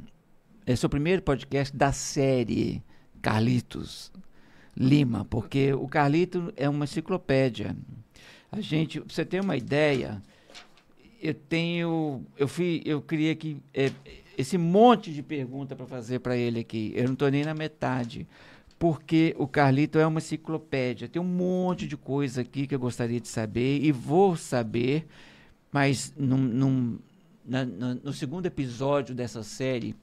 [0.66, 2.83] Esse é o primeiro podcast da série
[3.20, 4.11] Carlitos
[4.74, 7.76] Lima, porque o Carlito é uma enciclopédia.
[8.53, 10.20] A gente, pra você ter uma ideia,
[11.22, 13.90] eu tenho, eu fui, eu criei aqui é,
[14.36, 16.92] esse monte de pergunta para fazer para ele aqui.
[16.96, 18.26] Eu não estou nem na metade,
[18.78, 21.09] porque o Carlito é uma enciclopédia.
[21.09, 25.07] Tem um monte de coisa aqui que eu gostaria de saber e vou saber,
[25.70, 26.98] mas num, num-
[27.44, 29.94] na- na- no segundo episódio dessa série,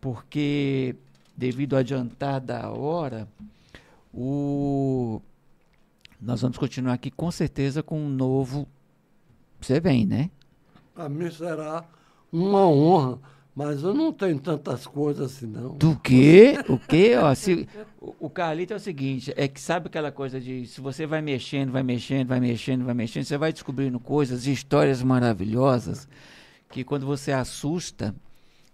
[0.00, 0.96] porque
[1.36, 3.28] devido ao adiantar da hora,
[4.12, 5.20] o
[6.20, 8.66] nós vamos continuar aqui com certeza com um novo.
[9.60, 10.30] Você vem, né?
[10.94, 11.84] Para mim será
[12.32, 13.18] uma honra,
[13.54, 15.76] mas eu não tenho tantas coisas assim, não.
[15.76, 16.54] Do quê?
[16.68, 17.16] O quê?
[17.16, 17.68] Ó, se,
[18.00, 21.22] o, o Carlito é o seguinte, é que sabe aquela coisa de se você vai
[21.22, 26.08] mexendo, vai mexendo, vai mexendo, vai mexendo, você vai descobrindo coisas, histórias maravilhosas,
[26.70, 28.14] que quando você assusta,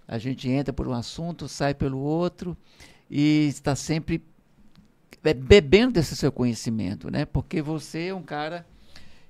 [0.06, 2.56] a gente entra por um assunto, sai pelo outro
[3.10, 4.22] e está sempre
[5.22, 7.24] bebendo desse seu conhecimento, né?
[7.24, 8.66] Porque você é um cara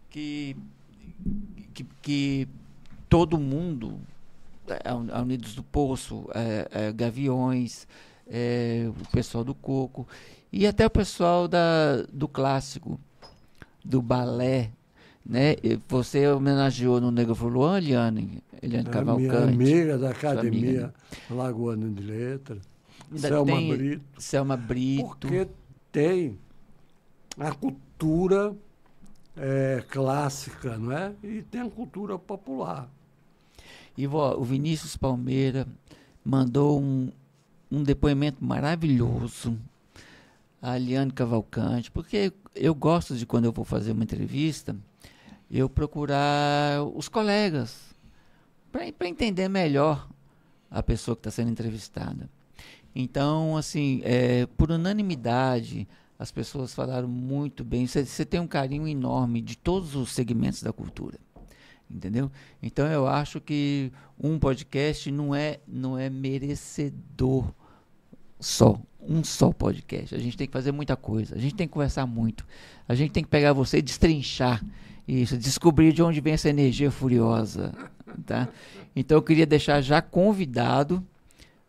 [0.08, 0.56] que
[1.74, 2.48] que, que
[3.08, 3.98] todo mundo
[4.84, 7.86] a a Unidos do Poço, é, é, Gaviões,
[8.26, 10.06] é, o pessoal do Coco
[10.52, 13.00] e até o pessoal da, do clássico,
[13.84, 14.70] do balé,
[15.24, 15.56] né?
[15.88, 19.54] Você homenageou no Negro Fuluan, Eliane, Eliane É Cavalcante.
[19.54, 20.94] amiga da amiga, Academia
[21.30, 22.58] Lagoana de Letras,
[23.16, 24.04] Selma tem Brito.
[24.18, 25.04] Selma Brito.
[25.04, 25.48] Porque
[25.92, 26.38] tem
[27.38, 28.56] a cultura
[29.36, 31.14] eh, clássica, não é?
[31.22, 32.88] E tem a cultura popular.
[33.96, 35.68] E o Vinícius Palmeira
[36.24, 37.12] mandou um,
[37.70, 39.58] um depoimento maravilhoso.
[40.60, 44.76] A Aliane Cavalcante, porque eu gosto de quando eu vou fazer uma entrevista,
[45.50, 47.92] eu procurar os colegas
[48.70, 50.08] para entender melhor
[50.70, 52.30] a pessoa que está sendo entrevistada.
[52.94, 55.88] Então, assim, é, por unanimidade,
[56.18, 57.86] as pessoas falaram muito bem.
[57.86, 61.18] Você tem um carinho enorme de todos os segmentos da cultura
[61.94, 62.30] entendeu?
[62.62, 67.52] Então eu acho que um podcast não é não é merecedor
[68.40, 70.14] só um só podcast.
[70.14, 71.34] A gente tem que fazer muita coisa.
[71.34, 72.46] A gente tem que conversar muito.
[72.88, 74.64] A gente tem que pegar você e destrinchar
[75.06, 77.74] isso, descobrir de onde vem essa energia furiosa,
[78.24, 78.48] tá?
[78.94, 81.04] Então eu queria deixar já convidado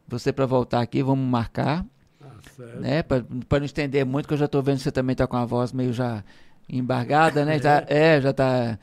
[0.07, 1.85] você para voltar aqui, vamos marcar,
[2.21, 3.03] Ah, né?
[3.03, 3.23] Para
[3.59, 5.71] não estender muito, que eu já estou vendo que você também está com a voz
[5.71, 6.23] meio já
[6.69, 7.59] embargada, né?
[7.59, 8.79] Já, é, já está.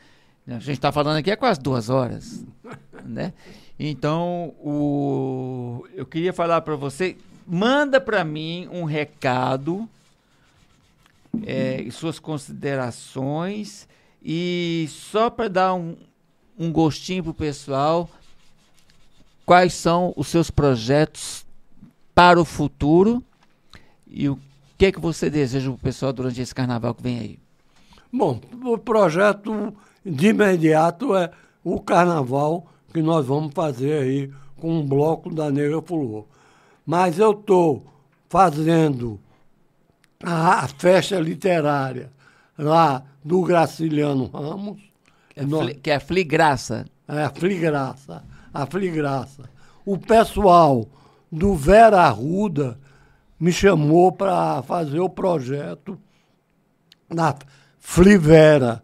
[0.46, 2.44] A gente está falando aqui há quase duas horas,
[3.04, 3.32] né?
[3.78, 7.16] Então, o, eu queria falar para você,
[7.46, 9.88] manda para mim um recado,
[11.46, 13.88] é, e suas considerações
[14.22, 15.96] e só para dar um,
[16.58, 18.08] um gostinho pro pessoal,
[19.50, 21.44] quais são os seus projetos
[22.14, 23.20] para o futuro
[24.06, 24.38] e o
[24.78, 27.38] que que você deseja pro pessoal durante esse carnaval que vem aí?
[28.12, 29.74] Bom, o projeto
[30.06, 31.32] de imediato é
[31.64, 36.28] o carnaval que nós vamos fazer aí com um bloco da Negra Fulô.
[36.86, 37.84] Mas eu estou
[38.28, 39.18] fazendo
[40.22, 42.12] a, a festa literária
[42.56, 44.80] lá do Graciliano Ramos.
[45.30, 46.86] Que é, Nós- fli, que é a Fligraça.
[47.08, 48.22] É Fligraça,
[48.52, 49.48] a Fligraça.
[49.84, 50.86] O pessoal
[51.30, 52.78] do Vera Arruda
[53.38, 55.98] me chamou para fazer o projeto
[57.08, 57.34] na
[57.78, 58.82] Flivera,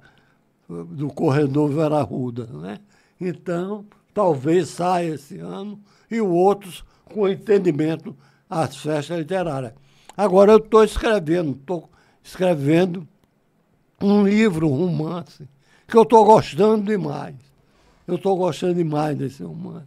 [0.69, 2.79] do corredor Vera Arruda, né?
[3.21, 5.79] Então, talvez saia esse ano
[6.11, 8.17] e os outros com entendimento
[8.49, 9.75] às festas literárias.
[10.17, 11.89] Agora eu estou escrevendo, estou
[12.23, 13.07] escrevendo
[14.01, 15.49] um livro, um romance,
[15.87, 17.35] que eu estou gostando demais.
[18.07, 19.87] Eu estou gostando demais desse romance.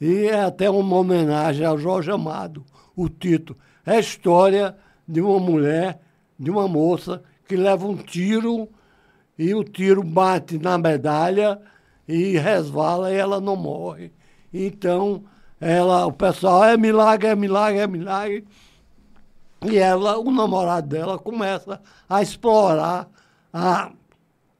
[0.00, 2.64] E é até uma homenagem ao Jorge Amado,
[2.96, 3.58] o título.
[3.84, 4.76] É a história
[5.06, 6.00] de uma mulher,
[6.38, 8.68] de uma moça, que leva um tiro
[9.38, 11.60] e o tiro bate na medalha
[12.08, 14.12] e resvala e ela não morre.
[14.52, 15.24] Então,
[15.60, 18.44] ela, o pessoal, é milagre, é milagre, é milagre.
[19.64, 23.08] E ela, o namorado dela, começa a explorar
[23.52, 23.92] a,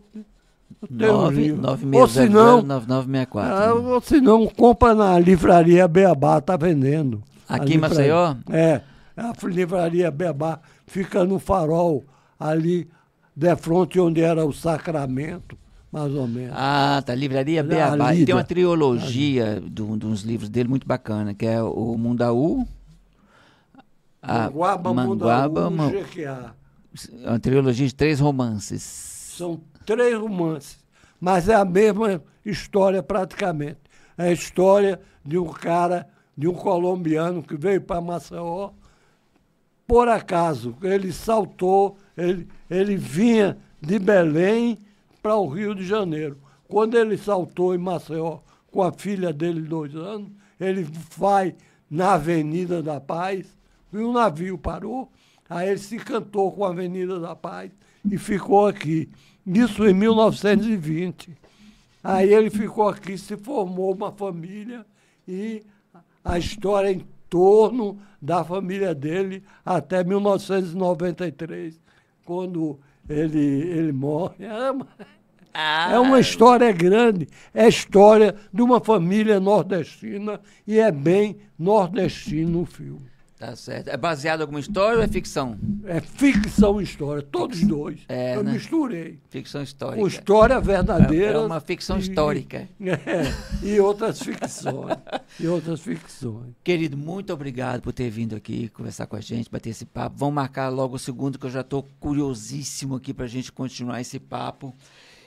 [0.83, 3.55] eu tenho 9, um 9964.
[3.55, 7.23] Ah, ou se não, compra na livraria Beabá, tá vendendo.
[7.49, 8.37] Aqui em Maceió?
[8.51, 8.83] É,
[9.17, 12.05] a livraria Beabá fica no farol,
[12.39, 12.89] ali
[13.35, 15.57] de frente onde era o Sacramento
[15.91, 16.55] mais ou menos.
[16.55, 17.15] Ah, tá.
[17.15, 18.13] Livraria Beabá.
[18.13, 22.67] Tem uma trilogia de, de uns livros dele muito bacana, que é o Mundaú.
[24.21, 26.53] A Manguaba, Manguaba, Mundaú, Jequiá.
[27.25, 28.83] Uma trilogia de três romances.
[28.83, 30.85] São três romances,
[31.19, 33.79] mas é a mesma história praticamente.
[34.19, 36.07] É a história de um cara,
[36.37, 38.71] de um colombiano que veio para Maceió.
[39.87, 44.77] Por acaso, ele saltou, ele, ele vinha de Belém
[45.23, 46.37] para o Rio de Janeiro.
[46.69, 48.41] Quando ele saltou em Maceió
[48.71, 50.87] com a filha dele, dois anos, ele
[51.17, 51.55] vai
[51.91, 53.47] na Avenida da Paz,
[53.91, 55.11] e o navio parou,
[55.49, 57.71] aí ele se encantou com a Avenida da Paz
[58.11, 59.09] e ficou aqui.
[59.49, 61.31] Isso em 1920.
[62.05, 64.85] Aí ele ficou aqui, se formou uma família
[65.27, 65.63] e
[66.23, 71.81] a história em torno da família dele até 1993,
[72.25, 74.47] quando ele, ele morre.
[75.55, 75.93] Ah.
[75.93, 82.61] É uma história grande, é a história de uma família nordestina e é bem nordestino
[82.61, 83.11] o filme.
[83.39, 83.89] Tá certo.
[83.89, 85.57] É baseado em alguma história ou é ficção?
[85.85, 88.01] É ficção e história, todos dois.
[88.09, 88.53] É, Eu né?
[88.53, 89.21] misturei.
[89.31, 90.01] Ficção histórica.
[90.01, 91.39] Com história verdadeira.
[91.39, 92.69] É uma ficção histórica.
[92.89, 93.33] É,
[93.63, 94.97] e outras ficções.
[95.39, 96.53] e outras ficções.
[96.65, 100.17] Querido, muito obrigado por ter vindo aqui conversar com a gente, bater esse papo.
[100.19, 104.01] Vamos marcar logo o segundo, que eu já estou curiosíssimo aqui para a gente continuar
[104.01, 104.75] esse papo.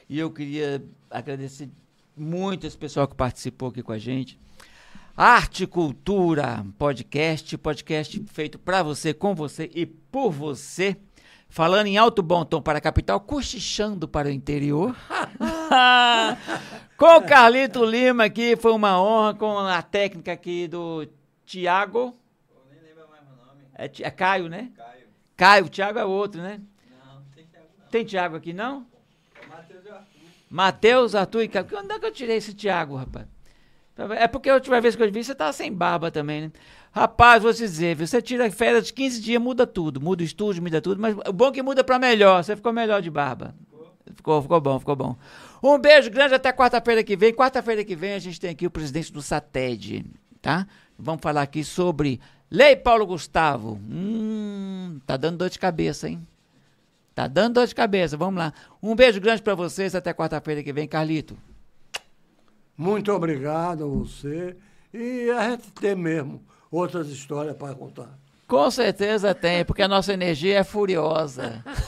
[0.09, 1.69] E eu queria agradecer
[2.17, 4.37] muito esse pessoal que participou aqui com a gente.
[5.23, 10.97] Arte Cultura Podcast, podcast feito para você, com você e por você.
[11.47, 14.95] Falando em alto bom tom para a capital, cochichando para o interior.
[16.97, 21.07] com o Carlito Lima aqui, foi uma honra com a técnica aqui do
[21.45, 22.17] Tiago.
[22.71, 23.61] nem lembro mais meu nome.
[23.75, 24.71] É, é Caio, né?
[24.75, 25.07] Caio.
[25.37, 26.59] Caio, o Tiago é outro, né?
[26.89, 27.87] Não, não tem Thiago não.
[27.91, 28.87] Tem Tiago aqui não?
[29.35, 30.07] É Matheus e Arthur.
[30.49, 31.67] Matheus, Arthur e Caio.
[31.73, 33.27] Onde é que eu tirei esse Tiago, rapaz?
[34.17, 36.51] É porque a última vez que eu vi, você tava sem barba também, né?
[36.91, 40.01] Rapaz, vou te dizer, você tira férias de 15 dias, muda tudo.
[40.01, 40.99] Muda o estúdio, muda tudo.
[40.99, 42.43] Mas o bom é que muda pra melhor.
[42.43, 43.55] Você ficou melhor de barba.
[44.15, 45.15] Ficou, ficou bom, ficou bom.
[45.63, 47.33] Um beijo grande até quarta-feira que vem.
[47.33, 50.05] Quarta-feira que vem a gente tem aqui o presidente do SATED,
[50.41, 50.67] tá?
[50.97, 52.19] Vamos falar aqui sobre
[52.49, 53.79] Lei Paulo Gustavo.
[53.89, 56.25] Hum, tá dando dor de cabeça, hein?
[57.15, 58.17] Tá dando dor de cabeça.
[58.17, 58.53] Vamos lá.
[58.81, 61.37] Um beijo grande para vocês até quarta-feira que vem, Carlito.
[62.81, 64.57] Muito obrigado a você.
[64.91, 66.41] E a gente tem mesmo
[66.71, 68.09] outras histórias para contar.
[68.47, 71.63] Com certeza tem, porque a nossa energia é furiosa.